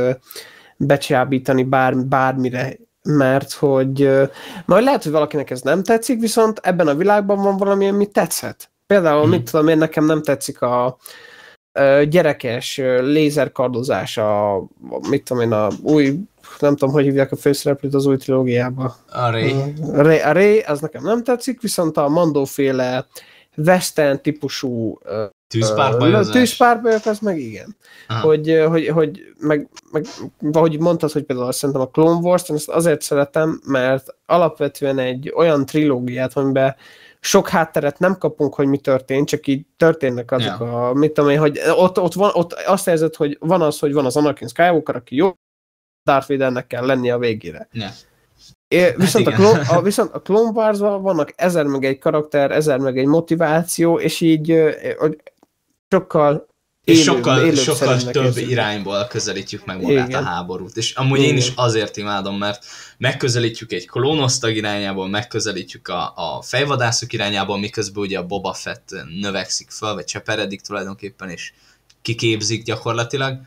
becsábítani 0.77 1.63
bár, 1.63 1.97
bármire, 1.97 2.77
mert 3.03 3.51
hogy 3.51 4.09
majd 4.65 4.83
lehet, 4.83 5.03
hogy 5.03 5.11
valakinek 5.11 5.49
ez 5.49 5.61
nem 5.61 5.83
tetszik, 5.83 6.19
viszont 6.19 6.59
ebben 6.63 6.87
a 6.87 6.95
világban 6.95 7.41
van 7.41 7.57
valami, 7.57 7.87
ami 7.87 8.07
tetszett. 8.07 8.69
Például, 8.93 9.21
hmm. 9.21 9.29
mit 9.29 9.51
tudom 9.51 9.67
én, 9.67 9.77
nekem 9.77 10.05
nem 10.05 10.21
tetszik 10.21 10.61
a, 10.61 10.97
gyerekes 12.09 12.77
lézerkardozás, 13.01 14.17
a, 14.17 14.63
mit 15.09 15.23
tudom 15.23 15.43
én, 15.43 15.51
a 15.51 15.67
új, 15.81 16.19
nem 16.59 16.75
tudom, 16.75 16.93
hogy 16.93 17.03
hívják 17.03 17.31
a 17.31 17.35
főszereplőt 17.35 17.93
az 17.93 18.05
új 18.05 18.17
trilógiába. 18.17 18.95
A 19.11 19.29
Ray. 19.29 19.53
A 19.93 20.01
Ray, 20.01 20.19
a 20.19 20.31
Ray, 20.31 20.59
az 20.59 20.79
nekem 20.79 21.03
nem 21.03 21.23
tetszik, 21.23 21.61
viszont 21.61 21.97
a 21.97 22.07
Mandóféle 22.07 23.05
western 23.57 24.21
típusú 24.21 24.99
tűzpárbajozás. 25.47 26.33
Tűzpárbajok, 26.33 27.05
az 27.05 27.19
meg 27.19 27.39
igen. 27.39 27.75
Hogy, 28.21 28.63
hogy, 28.67 28.87
hogy 28.87 29.33
meg, 29.39 29.69
meg, 29.91 30.05
ahogy 30.51 30.79
mondtad, 30.79 31.11
hogy 31.11 31.23
például 31.23 31.51
szerintem 31.51 31.81
a 31.83 31.89
Clone 31.89 32.19
Wars-t, 32.19 32.49
ezt 32.49 32.69
azért 32.69 33.01
szeretem, 33.01 33.61
mert 33.65 34.15
alapvetően 34.25 34.99
egy 34.99 35.33
olyan 35.35 35.65
trilógiát, 35.65 36.37
amiben 36.37 36.75
sok 37.19 37.49
hátteret 37.49 37.99
nem 37.99 38.17
kapunk, 38.17 38.53
hogy 38.53 38.67
mi 38.67 38.77
történt, 38.77 39.27
csak 39.27 39.47
így 39.47 39.65
történnek 39.77 40.31
azok 40.31 40.59
ja. 40.59 40.89
a, 40.89 40.93
mit 40.93 41.11
tudom 41.11 41.29
én, 41.29 41.39
hogy 41.39 41.59
ott, 41.75 41.99
ott, 41.99 42.13
van, 42.13 42.31
ott 42.33 42.53
azt 42.53 42.87
érzed, 42.87 43.15
hogy 43.15 43.37
van 43.39 43.61
az, 43.61 43.79
hogy 43.79 43.93
van 43.93 44.05
az 44.05 44.17
Anakin 44.17 44.47
Skywalker, 44.47 44.95
aki 44.95 45.15
jó, 45.15 45.33
Darth 46.03 46.27
Vadernek 46.27 46.67
kell 46.67 46.85
lennie 46.85 47.13
a 47.13 47.19
végére. 47.19 47.67
Ja. 47.71 47.89
É, 48.67 48.93
viszont, 48.95 49.25
hát 49.29 49.33
a 49.33 49.37
Clone, 49.37 49.61
a, 49.69 49.81
viszont 49.81 50.13
a 50.13 50.21
Clone 50.21 50.49
wars 50.49 50.79
vannak 50.79 51.33
ezer 51.35 51.65
meg 51.65 51.85
egy 51.85 51.99
karakter, 51.99 52.51
ezer 52.51 52.77
meg 52.77 52.97
egy 52.97 53.05
motiváció, 53.05 53.99
és 53.99 54.21
így 54.21 54.75
sokkal 55.89 56.47
és 56.89 57.03
sokkal, 57.03 57.55
sokkal 57.55 57.97
több 57.97 58.25
érződik. 58.25 58.49
irányból 58.49 59.07
közelítjük 59.07 59.65
meg 59.65 59.81
magát 59.81 60.07
Igen. 60.07 60.23
a 60.23 60.27
háborút. 60.27 60.77
És 60.77 60.93
amúgy 60.93 61.19
Igen. 61.19 61.31
én 61.31 61.37
is 61.37 61.51
azért 61.55 61.97
imádom, 61.97 62.37
mert 62.37 62.65
megközelítjük 62.97 63.71
egy 63.71 63.87
klónosztag 63.87 64.55
irányából, 64.55 65.07
megközelítjük 65.07 65.87
a, 65.87 66.13
a 66.15 66.41
fejvadászok 66.41 67.13
irányából, 67.13 67.59
miközben 67.59 68.03
ugye 68.03 68.17
a 68.17 68.25
Boba 68.25 68.53
Fett 68.53 68.95
növekszik 69.21 69.69
fel, 69.69 69.93
vagy 69.93 70.05
cseperedik 70.05 70.61
tulajdonképpen, 70.61 71.29
és 71.29 71.53
kiképzik 72.01 72.63
gyakorlatilag, 72.63 73.39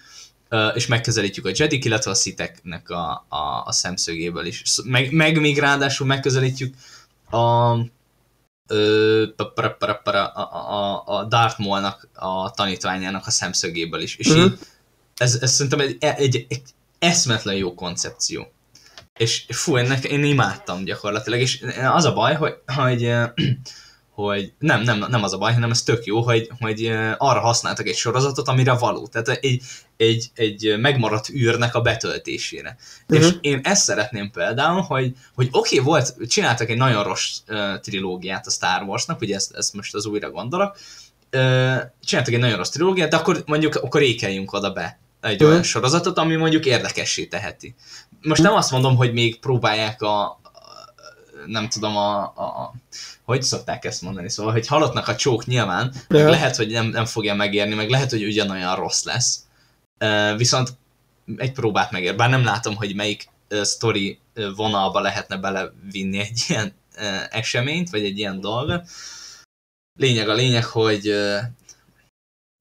és 0.74 0.86
megközelítjük 0.86 1.46
a 1.46 1.50
Jedik, 1.54 1.84
illetve 1.84 2.10
a 2.10 2.14
sziteknek 2.14 2.90
a, 2.90 3.26
a, 3.28 3.62
a 3.64 3.72
szemszögéből 3.72 4.46
is. 4.46 4.62
Meg, 4.84 5.12
meg 5.12 5.40
még 5.40 5.58
ráadásul 5.58 6.06
megközelítjük 6.06 6.74
a, 7.30 7.72
a, 10.14 10.40
a, 10.40 11.02
a 11.06 11.24
Darth 11.24 11.58
Maul-nak 11.58 12.08
a 12.14 12.50
tanítványának 12.50 13.26
a 13.26 13.30
szemszögéből 13.30 14.00
is. 14.00 14.16
És 14.16 14.28
uh-huh. 14.28 14.44
így, 14.44 14.58
ez, 15.16 15.38
ez 15.40 15.52
szerintem 15.52 15.80
egy, 15.80 15.96
egy, 16.00 16.46
egy 16.48 16.62
eszmetlen 16.98 17.54
jó 17.54 17.74
koncepció. 17.74 18.52
És 19.18 19.44
fú, 19.48 19.76
ennek 19.76 20.04
én 20.04 20.24
imádtam 20.24 20.84
gyakorlatilag, 20.84 21.40
és 21.40 21.64
az 21.92 22.04
a 22.04 22.12
baj, 22.12 22.34
hogy, 22.34 22.54
hogy 22.66 23.12
hogy 24.28 24.52
nem, 24.58 24.82
nem, 24.82 25.04
nem 25.08 25.22
az 25.22 25.32
a 25.32 25.38
baj, 25.38 25.52
hanem 25.52 25.70
ez 25.70 25.82
tök 25.82 26.04
jó, 26.04 26.22
hogy, 26.22 26.50
hogy 26.60 26.86
arra 27.18 27.40
használtak 27.40 27.86
egy 27.86 27.96
sorozatot, 27.96 28.48
amire 28.48 28.72
való. 28.72 29.06
Tehát 29.06 29.28
egy, 29.28 29.62
egy, 29.96 30.30
egy 30.34 30.74
megmaradt 30.78 31.28
űrnek 31.28 31.74
a 31.74 31.80
betöltésére. 31.80 32.76
Uh-huh. 33.08 33.26
És 33.26 33.34
én 33.40 33.60
ezt 33.62 33.82
szeretném 33.82 34.30
például, 34.30 34.80
hogy, 34.80 35.12
hogy 35.34 35.48
oké, 35.50 35.78
okay, 35.78 35.86
volt, 35.90 36.28
csináltak 36.28 36.70
egy 36.70 36.76
nagyon 36.76 37.04
rossz 37.04 37.38
uh, 37.48 37.80
trilógiát 37.80 38.46
a 38.46 38.50
Star 38.50 38.82
Warsnak, 38.82 39.20
ugye 39.20 39.34
ezt, 39.34 39.54
ezt 39.54 39.74
most 39.74 39.94
az 39.94 40.06
újra 40.06 40.30
gondolok, 40.30 40.76
uh, 41.32 41.76
csináltak 42.04 42.34
egy 42.34 42.40
nagyon 42.40 42.56
rossz 42.56 42.70
trilógiát, 42.70 43.10
de 43.10 43.16
akkor 43.16 43.42
mondjuk 43.46 43.74
akkor 43.74 44.02
ékeljünk 44.02 44.52
oda 44.52 44.70
be 44.70 45.00
egy 45.20 45.34
uh-huh. 45.34 45.50
olyan 45.50 45.62
sorozatot, 45.62 46.18
ami 46.18 46.36
mondjuk 46.36 46.66
érdekessé 46.66 47.26
teheti. 47.26 47.74
Most 48.22 48.42
nem 48.42 48.54
azt 48.54 48.70
mondom, 48.70 48.96
hogy 48.96 49.12
még 49.12 49.40
próbálják 49.40 50.02
a, 50.02 50.40
nem 51.46 51.68
tudom, 51.68 51.96
a, 51.96 52.22
a, 52.22 52.74
hogy 53.24 53.42
szokták 53.42 53.84
ezt 53.84 54.02
mondani, 54.02 54.30
szóval, 54.30 54.52
hogy 54.52 54.66
halottnak 54.66 55.08
a 55.08 55.16
csók 55.16 55.46
nyilván, 55.46 55.94
ja. 56.08 56.28
lehet, 56.28 56.56
hogy 56.56 56.70
nem, 56.70 56.86
nem 56.86 57.04
fogja 57.04 57.34
megérni, 57.34 57.74
meg 57.74 57.90
lehet, 57.90 58.10
hogy 58.10 58.24
ugyanolyan 58.24 58.76
rossz 58.76 59.04
lesz. 59.04 59.40
Uh, 60.00 60.36
viszont 60.36 60.76
egy 61.36 61.52
próbát 61.52 61.90
megér, 61.90 62.16
bár 62.16 62.30
nem 62.30 62.44
látom, 62.44 62.76
hogy 62.76 62.94
melyik 62.94 63.28
uh, 63.50 63.64
story 63.64 64.18
vonalba 64.56 65.00
lehetne 65.00 65.36
belevinni 65.36 66.18
egy 66.18 66.44
ilyen 66.48 66.74
uh, 66.96 67.36
eseményt, 67.36 67.90
vagy 67.90 68.04
egy 68.04 68.18
ilyen 68.18 68.40
dolgot. 68.40 68.88
Lényeg 69.98 70.28
a 70.28 70.34
lényeg, 70.34 70.64
hogy 70.64 71.08
uh, 71.08 71.38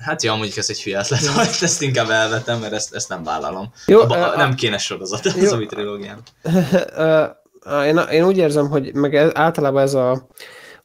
Hát 0.03 0.23
ja, 0.23 0.35
mondjuk 0.35 0.57
ez 0.57 0.69
egy 0.69 0.83
hülye 0.83 0.99
ötlet, 0.99 1.25
hogy 1.25 1.57
ezt 1.61 1.81
inkább 1.81 2.09
elvetem, 2.09 2.59
mert 2.59 2.73
ezt, 2.73 2.93
ezt 2.93 3.09
nem 3.09 3.23
vállalom. 3.23 3.73
Jó, 3.85 4.01
Abba, 4.01 4.29
uh, 4.29 4.35
nem 4.35 4.55
kéne 4.55 4.77
sorozat 4.77 5.25
ez 5.25 5.51
jó, 5.51 5.57
a 5.57 5.65
trilógián. 5.65 6.21
én, 7.65 7.97
én 8.11 8.25
úgy 8.25 8.37
érzem, 8.37 8.69
hogy 8.69 8.93
meg 8.93 9.15
ez, 9.15 9.31
általában 9.33 9.81
ez 9.81 9.93
a, 9.93 10.27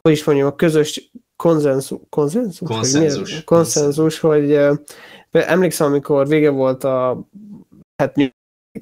hogy 0.02 0.12
is 0.12 0.24
mondjam, 0.24 0.46
a 0.48 0.56
közös 0.56 1.10
konzenzus, 1.36 1.98
konzenzus, 2.08 2.68
konszenzus, 2.68 3.34
hogy, 3.34 3.44
konszenzus, 3.44 4.20
hogy 4.20 4.58
emlékszem, 5.30 5.86
amikor 5.86 6.28
vége 6.28 6.50
volt 6.50 6.84
a 6.84 7.26
hát 7.96 8.14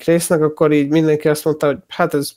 résznek, 0.04 0.42
akkor 0.42 0.72
így 0.72 0.88
mindenki 0.88 1.28
azt 1.28 1.44
mondta, 1.44 1.66
hogy 1.66 1.78
hát 1.88 2.14
ez 2.14 2.32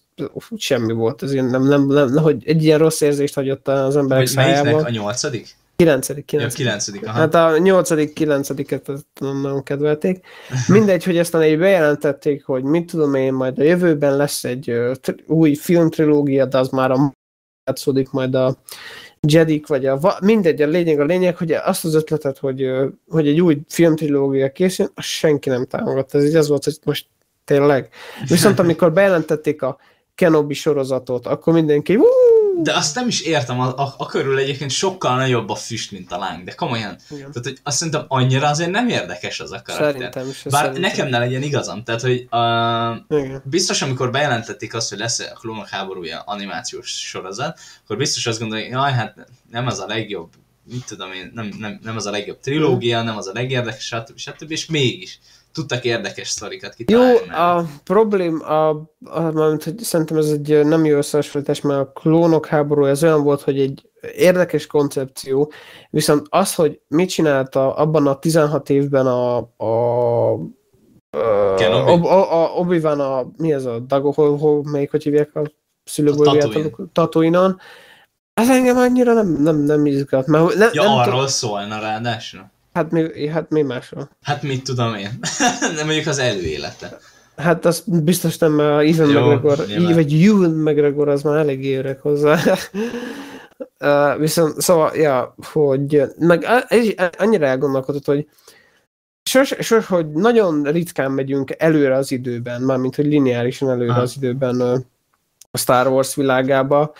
semmi 0.57 0.93
volt, 0.93 1.23
ez 1.23 1.33
ilyen, 1.33 1.45
nem, 1.45 1.63
nem, 1.63 1.87
nem, 1.87 2.17
hogy 2.17 2.43
egy 2.45 2.63
ilyen 2.63 2.79
rossz 2.79 3.01
érzést 3.01 3.35
hagyott 3.35 3.67
az 3.67 3.95
emberek 3.95 4.23
hogy 4.23 4.33
szájában. 4.33 4.83
a 4.83 4.89
nyolcadik? 4.89 5.56
Kilencedik, 5.77 6.25
kilencedik. 6.25 6.59
Ja, 6.59 6.65
kilencedik 6.65 7.07
aha. 7.07 7.17
Hát 7.17 7.33
a 7.35 7.57
nyolcadik, 7.57 8.13
kilencediket 8.13 8.91
nagyon 9.19 9.63
kedvelték. 9.63 10.25
Mindegy, 10.67 11.03
hogy 11.03 11.17
aztán 11.17 11.41
egy 11.41 11.57
bejelentették, 11.57 12.45
hogy 12.45 12.63
mit 12.63 12.85
tudom 12.85 13.13
én, 13.13 13.33
majd 13.33 13.59
a 13.59 13.63
jövőben 13.63 14.15
lesz 14.15 14.43
egy 14.43 14.73
új 15.27 15.55
filmtrilógia, 15.55 16.45
de 16.45 16.57
az 16.57 16.69
már 16.69 16.91
a 16.91 17.13
játszódik 17.65 18.11
majd 18.11 18.35
a 18.35 18.57
Jedik, 19.27 19.67
vagy 19.67 19.85
a, 19.85 20.17
mindegy, 20.21 20.61
a 20.61 20.67
lényeg 20.67 20.99
a 20.99 21.03
lényeg, 21.03 21.37
hogy 21.37 21.51
azt 21.51 21.85
az 21.85 21.95
ötletet, 21.95 22.37
hogy, 22.37 22.69
hogy 23.07 23.27
egy 23.27 23.41
új 23.41 23.57
filmtrilógia 23.67 24.51
készül, 24.51 24.91
azt 24.95 25.07
senki 25.07 25.49
nem 25.49 25.65
támogatta. 25.65 26.17
Ez 26.17 26.25
így 26.25 26.35
az 26.35 26.47
volt, 26.47 26.63
hogy 26.63 26.77
most 26.83 27.05
tényleg. 27.45 27.89
Viszont 28.27 28.59
amikor 28.59 28.93
bejelentették 28.93 29.61
a 29.61 29.77
Kenobi 30.15 30.53
sorozatot, 30.53 31.25
akkor 31.25 31.53
mindenki, 31.53 31.95
Woo! 31.95 32.36
De 32.61 32.73
azt 32.75 32.95
nem 32.95 33.07
is 33.07 33.21
értem, 33.21 33.59
a, 33.59 33.77
a, 33.77 33.93
a 33.97 34.05
körül 34.05 34.37
egyébként 34.37 34.71
sokkal 34.71 35.15
nagyobb 35.15 35.49
a 35.49 35.55
füst, 35.55 35.91
mint 35.91 36.11
a 36.11 36.17
láng, 36.17 36.43
de 36.43 36.51
komolyan. 36.51 36.97
Igen. 37.09 37.31
Tehát, 37.31 37.47
hogy 37.47 37.57
azt 37.63 37.77
szerintem 37.77 38.05
annyira 38.07 38.47
azért 38.47 38.71
nem 38.71 38.89
érdekes 38.89 39.39
az 39.39 39.51
a 39.51 39.61
karakter. 39.61 39.91
Szerintem 39.93 40.29
is. 40.29 40.41
Bár 40.43 40.63
szerintem. 40.63 40.81
nekem 40.81 41.07
ne 41.07 41.19
legyen 41.19 41.41
igazam, 41.41 41.83
tehát, 41.83 42.01
hogy 42.01 42.27
uh, 42.31 43.35
biztos, 43.43 43.81
amikor 43.81 44.11
bejelentették 44.11 44.73
azt, 44.73 44.89
hogy 44.89 44.97
lesz 44.97 45.19
a 45.19 45.33
klónok 45.33 45.67
háborúja 45.67 46.19
animációs 46.19 46.89
sorozat, 46.89 47.59
akkor 47.83 47.97
biztos 47.97 48.25
azt 48.25 48.39
gondolják, 48.39 48.75
hogy 48.75 48.91
hát 48.93 49.15
nem 49.51 49.67
az 49.67 49.79
a 49.79 49.85
legjobb, 49.87 50.29
mit 50.69 50.85
tudom 50.85 51.11
én, 51.11 51.31
nem, 51.33 51.49
nem, 51.59 51.79
nem 51.83 51.95
az 51.95 52.05
a 52.05 52.11
legjobb 52.11 52.39
trilógia, 52.39 53.01
nem 53.01 53.17
az 53.17 53.27
a 53.27 53.31
legérdekesebb, 53.33 54.07
stb. 54.15 54.17
stb. 54.17 54.51
és 54.51 54.65
mégis 54.65 55.19
tudtak 55.57 55.83
érdekes 55.83 56.29
sztorikat 56.29 56.73
kitalálni. 56.73 57.19
Jó, 57.27 57.35
a 57.35 57.65
problém, 57.83 58.41
a, 58.41 58.69
a, 59.05 59.31
mert, 59.33 59.63
hogy 59.63 59.79
szerintem 59.79 60.17
ez 60.17 60.29
egy 60.29 60.65
nem 60.65 60.85
jó 60.85 60.97
összehasonlítás, 60.97 61.61
mert 61.61 61.79
a 61.79 61.91
klónok 61.91 62.45
háború 62.45 62.85
ez 62.85 63.03
olyan 63.03 63.23
volt, 63.23 63.41
hogy 63.41 63.59
egy 63.59 63.89
érdekes 64.15 64.67
koncepció, 64.67 65.51
viszont 65.89 66.27
az, 66.29 66.55
hogy 66.55 66.79
mit 66.87 67.09
csinálta 67.09 67.75
abban 67.75 68.07
a 68.07 68.19
16 68.19 68.69
évben 68.69 69.07
a, 69.07 69.37
a 69.37 70.35
Kenobi? 71.57 71.91
A, 71.91 72.11
a, 72.11 72.43
a 72.43 72.59
Obi-Wan 72.59 72.99
a, 72.99 73.27
mi 73.37 73.53
ez 73.53 73.65
a 73.65 73.79
Dago, 73.79 74.11
hol, 74.11 74.37
hol 74.37 74.63
melyik, 74.63 74.91
hogy 74.91 75.03
hívják 75.03 75.35
a 75.35 75.51
szülőből 75.83 76.53
Tatooine-on, 76.93 77.59
ez 78.33 78.49
engem 78.49 78.77
annyira 78.77 79.13
nem, 79.13 79.27
nem, 79.27 79.55
nem 79.55 79.85
izgat. 79.85 80.27
Mert 80.27 80.55
ne, 80.55 80.67
ja, 80.71 80.83
nem 80.83 80.91
arról 80.91 81.25
t- 81.25 81.29
szólna 81.29 81.79
ráadásul. 81.79 82.55
Hát 82.77 82.91
mi, 82.91 83.27
hát 83.27 83.49
mi 83.49 83.61
másról? 83.61 84.09
Hát 84.21 84.43
mit 84.43 84.63
tudom 84.63 84.95
én? 84.95 85.19
nem 85.75 85.85
mondjuk 85.85 86.07
az 86.07 86.17
előélete. 86.17 86.97
Hát 87.35 87.65
az 87.65 87.83
biztos 87.85 88.37
nem, 88.37 88.59
a 88.59 88.83
Ivan 88.83 89.07
McGregor, 89.07 89.57
vagy 89.93 90.23
Ewan 90.23 90.51
McGregor 90.51 91.09
az 91.09 91.21
már 91.21 91.37
elég 91.37 91.77
öreg 91.77 91.99
hozzá. 91.99 92.39
uh, 93.79 94.19
viszont, 94.19 94.61
szóval, 94.61 94.95
ja, 94.95 95.35
hogy 95.51 96.01
meg 96.19 96.45
annyira 97.17 97.45
elgondolkodott, 97.45 98.05
hogy 98.05 98.27
sos, 99.23 99.55
sos, 99.59 99.85
hogy 99.85 100.11
nagyon 100.11 100.63
ritkán 100.63 101.11
megyünk 101.11 101.53
előre 101.57 101.95
az 101.95 102.11
időben, 102.11 102.61
mármint, 102.61 102.95
hogy 102.95 103.05
lineárisan 103.05 103.69
előre 103.69 103.93
ah. 103.93 104.01
az 104.01 104.13
időben 104.15 104.61
a 105.51 105.57
Star 105.57 105.87
Wars 105.87 106.15
világába, 106.15 106.93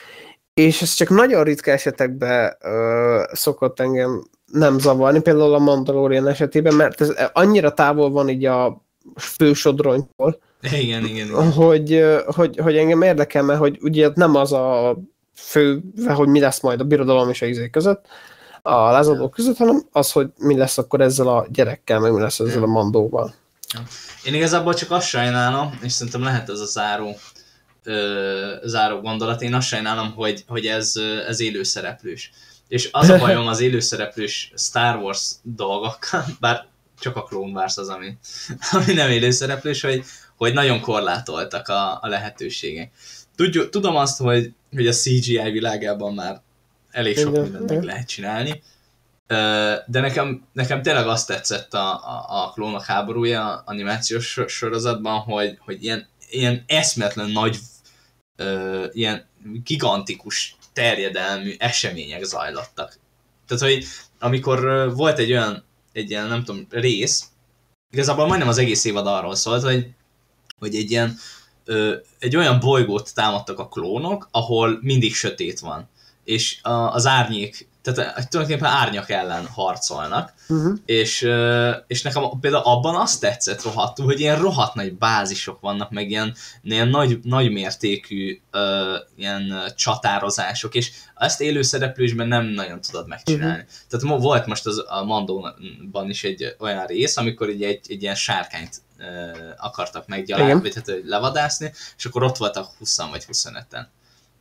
és 0.53 0.81
ez 0.81 0.93
csak 0.93 1.09
nagyon 1.09 1.43
ritka 1.43 1.71
esetekben 1.71 2.57
uh, 2.63 3.33
szokott 3.33 3.79
engem 3.79 4.23
nem 4.51 4.79
zavarni, 4.79 5.21
például 5.21 5.53
a 5.53 5.60
Mandalorian 5.60 6.27
esetében, 6.27 6.75
mert 6.75 7.01
ez 7.01 7.13
annyira 7.33 7.73
távol 7.73 8.10
van 8.10 8.29
így 8.29 8.45
a 8.45 8.86
fősodronytól, 9.15 10.39
igen, 10.62 10.79
igen, 10.81 11.05
igen. 11.05 11.51
Hogy, 11.51 12.05
hogy, 12.25 12.57
hogy 12.57 12.77
engem 12.77 13.01
érdekel, 13.01 13.43
mert 13.43 13.60
hogy 13.60 13.77
ugye 13.81 14.10
nem 14.13 14.36
az 14.36 14.51
a 14.51 14.97
fő, 15.33 15.81
hogy 16.07 16.27
mi 16.27 16.39
lesz 16.39 16.62
majd 16.62 16.79
a 16.79 16.83
birodalom 16.83 17.29
és 17.29 17.41
a 17.41 17.45
izé 17.45 17.69
között, 17.69 18.05
a 18.62 18.91
lázadók 18.91 19.31
között, 19.31 19.57
hanem 19.57 19.81
az, 19.91 20.12
hogy 20.12 20.27
mi 20.38 20.57
lesz 20.57 20.77
akkor 20.77 21.01
ezzel 21.01 21.27
a 21.27 21.47
gyerekkel, 21.51 21.99
meg 21.99 22.13
mi 22.13 22.19
lesz 22.19 22.39
ezzel 22.39 22.63
a 22.63 22.67
mandóval. 22.67 23.33
Én 24.25 24.33
igazából 24.33 24.73
csak 24.73 24.91
azt 24.91 25.07
sajnálom, 25.07 25.79
és 25.81 25.91
szerintem 25.91 26.23
lehet 26.23 26.49
ez 26.49 26.60
a 26.60 26.65
záró, 26.65 27.17
ö, 27.83 28.53
záró 28.63 28.99
gondolat, 28.99 29.41
én 29.41 29.53
azt 29.53 29.67
sajnálom, 29.67 30.13
hogy, 30.15 30.43
hogy 30.47 30.65
ez, 30.65 30.93
ez 31.27 31.39
élő 31.39 31.63
szereplős. 31.63 32.31
És 32.67 32.89
az 32.91 33.10
a 33.10 33.17
bajom 33.25 33.47
az 33.47 33.60
élőszereplős 33.60 34.51
Star 34.56 34.95
Wars 34.95 35.32
dolgokkal, 35.41 36.25
bár 36.39 36.67
csak 36.99 37.15
a 37.15 37.23
Clone 37.23 37.51
Wars 37.51 37.77
az, 37.77 37.88
ami, 37.88 38.17
ami 38.71 38.93
nem 38.93 39.10
élőszereplős, 39.10 39.82
hogy, 39.82 40.03
hogy 40.36 40.53
nagyon 40.53 40.82
korlátoltak 40.82 41.67
a, 41.67 41.99
a 42.01 42.08
lehetőségek. 42.08 42.91
Tudjuk, 43.36 43.69
tudom 43.69 43.95
azt, 43.95 44.17
hogy, 44.17 44.53
hogy 44.71 44.88
a 44.88 44.91
CGI 44.91 45.51
világában 45.51 46.13
már 46.13 46.41
elég 46.91 47.17
sok 47.17 47.32
mindent 47.32 47.69
meg 47.69 47.84
lehet 47.84 48.08
csinálni, 48.08 48.62
de 49.86 49.99
nekem, 49.99 50.47
nekem 50.53 50.82
tényleg 50.82 51.08
azt 51.08 51.27
tetszett 51.27 51.73
a, 51.73 51.91
a, 51.93 52.25
a 52.27 52.51
klónok 52.51 52.84
háborúja 52.84 53.63
animációs 53.65 54.39
sorozatban, 54.47 55.19
hogy, 55.19 55.58
hogy 55.60 55.84
ilyen, 55.84 56.08
ilyen 56.30 56.63
eszmetlen 56.67 57.30
nagy, 57.30 57.58
ilyen 58.91 59.25
gigantikus 59.63 60.57
terjedelmű 60.77 61.55
események 61.57 62.23
zajlottak. 62.23 62.99
Tehát, 63.47 63.63
hogy 63.63 63.85
amikor 64.19 64.91
volt 64.95 65.19
egy 65.19 65.31
olyan, 65.31 65.63
egy 65.91 66.09
ilyen, 66.09 66.27
nem 66.27 66.43
tudom, 66.43 66.67
rész, 66.69 67.25
igazából 67.93 68.27
majdnem 68.27 68.47
az 68.47 68.57
egész 68.57 68.85
évad 68.85 69.07
arról 69.07 69.35
szólt, 69.35 69.63
hogy, 69.63 69.87
hogy 70.59 70.75
egy 70.75 70.91
ilyen, 70.91 71.17
ö, 71.65 71.95
egy 72.19 72.35
olyan 72.35 72.59
bolygót 72.59 73.13
támadtak 73.13 73.59
a 73.59 73.67
klónok, 73.67 74.27
ahol 74.31 74.79
mindig 74.81 75.15
sötét 75.15 75.59
van. 75.59 75.89
És 76.27 76.59
a, 76.61 76.69
az 76.69 77.05
árnyék, 77.05 77.67
tehát 77.81 78.29
tulajdonképpen 78.29 78.73
árnyak 78.73 79.09
ellen 79.09 79.45
harcolnak, 79.45 80.33
uh-huh. 80.47 80.77
és, 80.85 81.29
és 81.87 82.01
nekem 82.01 82.23
például 82.41 82.63
abban 82.63 82.95
azt 82.95 83.19
tetszett 83.19 83.61
rohadtul, 83.61 84.05
hogy 84.05 84.19
ilyen 84.19 84.39
rohadt 84.39 84.73
nagy 84.73 84.93
bázisok 84.93 85.59
vannak, 85.59 85.91
meg 85.91 86.09
ilyen, 86.09 86.33
ilyen 86.63 86.87
nagy, 86.87 87.19
nagy 87.23 87.51
mértékű 87.51 88.41
uh, 88.53 88.61
ilyen 89.15 89.71
csatározások, 89.75 90.75
és 90.75 90.91
ezt 91.15 91.41
élő 91.41 91.61
szereplősben 91.61 92.27
nem 92.27 92.45
nagyon 92.45 92.81
tudod 92.81 93.07
megcsinálni. 93.07 93.63
Uh-huh. 93.63 93.99
Tehát 94.01 94.21
volt 94.21 94.45
most 94.45 94.65
az, 94.65 94.83
a 94.87 95.03
Mandóban 95.03 96.09
is 96.09 96.23
egy 96.23 96.55
olyan 96.59 96.85
rész, 96.85 97.17
amikor 97.17 97.49
egy, 97.49 97.63
egy, 97.63 97.85
egy 97.87 98.01
ilyen 98.01 98.15
sárkányt 98.15 98.81
uh, 98.99 99.05
akartak 99.57 100.07
meggyalálni, 100.07 100.61
vagy 100.61 100.75
hát 100.75 100.91
levadászni, 101.03 101.73
és 101.97 102.05
akkor 102.05 102.23
ott 102.23 102.37
voltak 102.37 102.67
20 102.77 102.97
vagy 102.97 103.25
25-en 103.31 103.85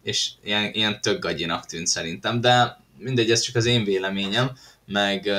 és 0.06 0.30
ilyen, 0.42 0.70
ilyen 0.72 1.00
tök 1.00 1.18
gagyinak 1.18 1.66
tűnt 1.66 1.86
szerintem, 1.86 2.40
de 2.40 2.80
mindegy, 2.98 3.30
ez 3.30 3.40
csak 3.40 3.56
az 3.56 3.66
én 3.66 3.84
véleményem, 3.84 4.50
meg, 4.86 5.30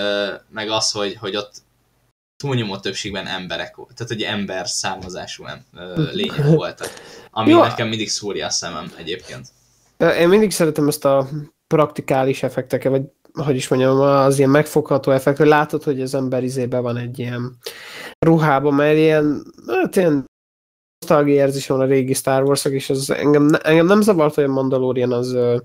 meg 0.49 0.69
az, 0.69 0.91
hogy, 0.91 1.15
hogy 1.15 1.36
ott 1.36 1.53
túlnyomó 2.43 2.77
többségben 2.77 3.27
emberek, 3.27 3.75
tehát 3.95 4.12
egy 4.12 4.21
ember 4.21 4.67
származású 4.67 5.43
lények 6.12 6.45
voltak, 6.45 6.89
ami 7.32 7.49
Jó. 7.49 7.62
nekem 7.62 7.88
mindig 7.88 8.10
szúrja 8.10 8.45
a 8.45 8.49
szemem 8.49 8.91
egyébként. 8.97 9.47
Én 10.19 10.30
mindig 10.30 10.51
szeretem 10.51 10.88
ezt 10.88 11.06
a 11.06 11.30
praktikális 11.67 12.43
effekteket, 12.43 12.91
vagy 12.91 13.03
hogy 13.34 13.56
is 13.56 13.67
mondjam, 13.67 13.99
az 13.99 14.38
ilyen 14.38 14.49
megfogható 14.49 15.12
effekt, 15.12 15.38
hogy 15.38 15.47
látod, 15.47 15.84
hogy 15.84 16.01
az 16.01 16.13
ember 16.13 16.43
izébe 16.43 16.80
van 16.80 16.97
egy 16.97 17.19
ilyen 17.19 17.58
ruhában, 18.19 18.73
mert 18.73 18.97
ilyen, 18.97 19.53
hát 19.67 19.95
ilyen 19.95 20.25
nosztalgia 21.08 21.43
érzés 21.43 21.67
van 21.67 21.80
a 21.80 21.86
régi 21.86 22.13
Star 22.13 22.43
wars 22.43 22.65
és 22.65 22.89
az 22.89 23.10
engem, 23.10 23.50
engem 23.63 23.86
nem 23.86 24.02
zavart, 24.02 24.36
hogy 24.36 24.43
a 24.43 24.48
Mandalorian 24.48 25.12
az 25.12 25.34
ö, 25.34 25.58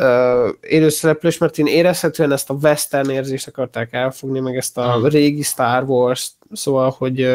ö, 0.00 0.48
élőszereplős, 0.60 1.38
mert 1.38 1.58
én 1.58 1.66
érezhetően 1.66 2.32
ezt 2.32 2.50
a 2.50 2.56
western 2.62 3.10
érzést 3.10 3.46
akarták 3.46 3.92
elfogni, 3.92 4.40
meg 4.40 4.56
ezt 4.56 4.78
a 4.78 4.92
hmm. 4.92 5.08
régi 5.08 5.42
Star 5.42 5.82
Wars, 5.82 6.32
szóval, 6.52 6.94
hogy 6.98 7.20
ö, 7.20 7.34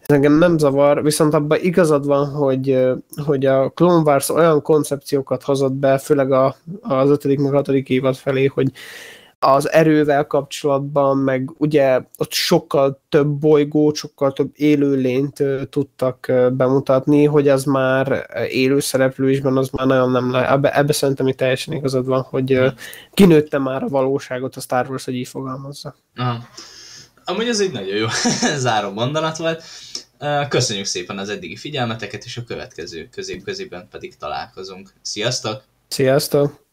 ez 0.00 0.14
engem 0.14 0.38
nem 0.38 0.58
zavar, 0.58 1.02
viszont 1.02 1.34
abban 1.34 1.58
igazad 1.62 2.06
van, 2.06 2.28
hogy, 2.28 2.78
hogy 3.24 3.46
a 3.46 3.70
Clone 3.70 4.02
Wars 4.02 4.28
olyan 4.28 4.62
koncepciókat 4.62 5.42
hozott 5.42 5.72
be, 5.72 5.98
főleg 5.98 6.32
a, 6.32 6.56
az 6.80 7.10
ötödik 7.10 7.38
meg 7.38 7.52
hatodik 7.52 7.88
évad 7.88 8.16
felé, 8.16 8.44
hogy 8.44 8.70
az 9.44 9.70
erővel 9.70 10.26
kapcsolatban, 10.26 11.16
meg 11.16 11.50
ugye 11.56 12.00
ott 12.16 12.32
sokkal 12.32 13.02
több 13.08 13.28
bolygót, 13.28 13.94
sokkal 13.94 14.32
több 14.32 14.50
élőlényt 14.54 15.42
tudtak 15.70 16.32
bemutatni, 16.52 17.24
hogy 17.24 17.48
az 17.48 17.64
már 17.64 18.26
élő 18.50 18.80
szereplőisben 18.80 19.56
az 19.56 19.68
már 19.68 19.86
nagyon 19.86 20.10
nem 20.10 20.30
lehet. 20.30 20.50
Ebbe, 20.50 20.76
ebbe 20.76 20.92
szerintem 20.92 21.26
itt 21.26 21.36
teljesen 21.36 21.74
igazad 21.74 22.06
van, 22.06 22.22
hogy 22.22 22.60
kinőtte 23.12 23.58
már 23.58 23.82
a 23.82 23.88
valóságot 23.88 24.56
a 24.56 24.60
Star 24.60 24.86
Wars, 24.88 25.04
hogy 25.04 25.14
így 25.14 25.28
fogalmazza. 25.28 25.94
Aha. 26.16 26.48
Amúgy 27.24 27.48
ez 27.48 27.60
egy 27.60 27.72
nagyon 27.72 27.96
jó 27.96 28.06
záró 28.56 28.90
mondanat 28.90 29.36
volt. 29.36 29.62
Köszönjük 30.48 30.86
szépen 30.86 31.18
az 31.18 31.28
eddigi 31.28 31.56
figyelmeteket, 31.56 32.24
és 32.24 32.36
a 32.36 32.44
következő 32.44 33.08
közép-közében 33.10 33.88
pedig 33.90 34.16
találkozunk. 34.16 34.92
Sziasztok! 35.02 35.62
Sziasztok! 35.88 36.63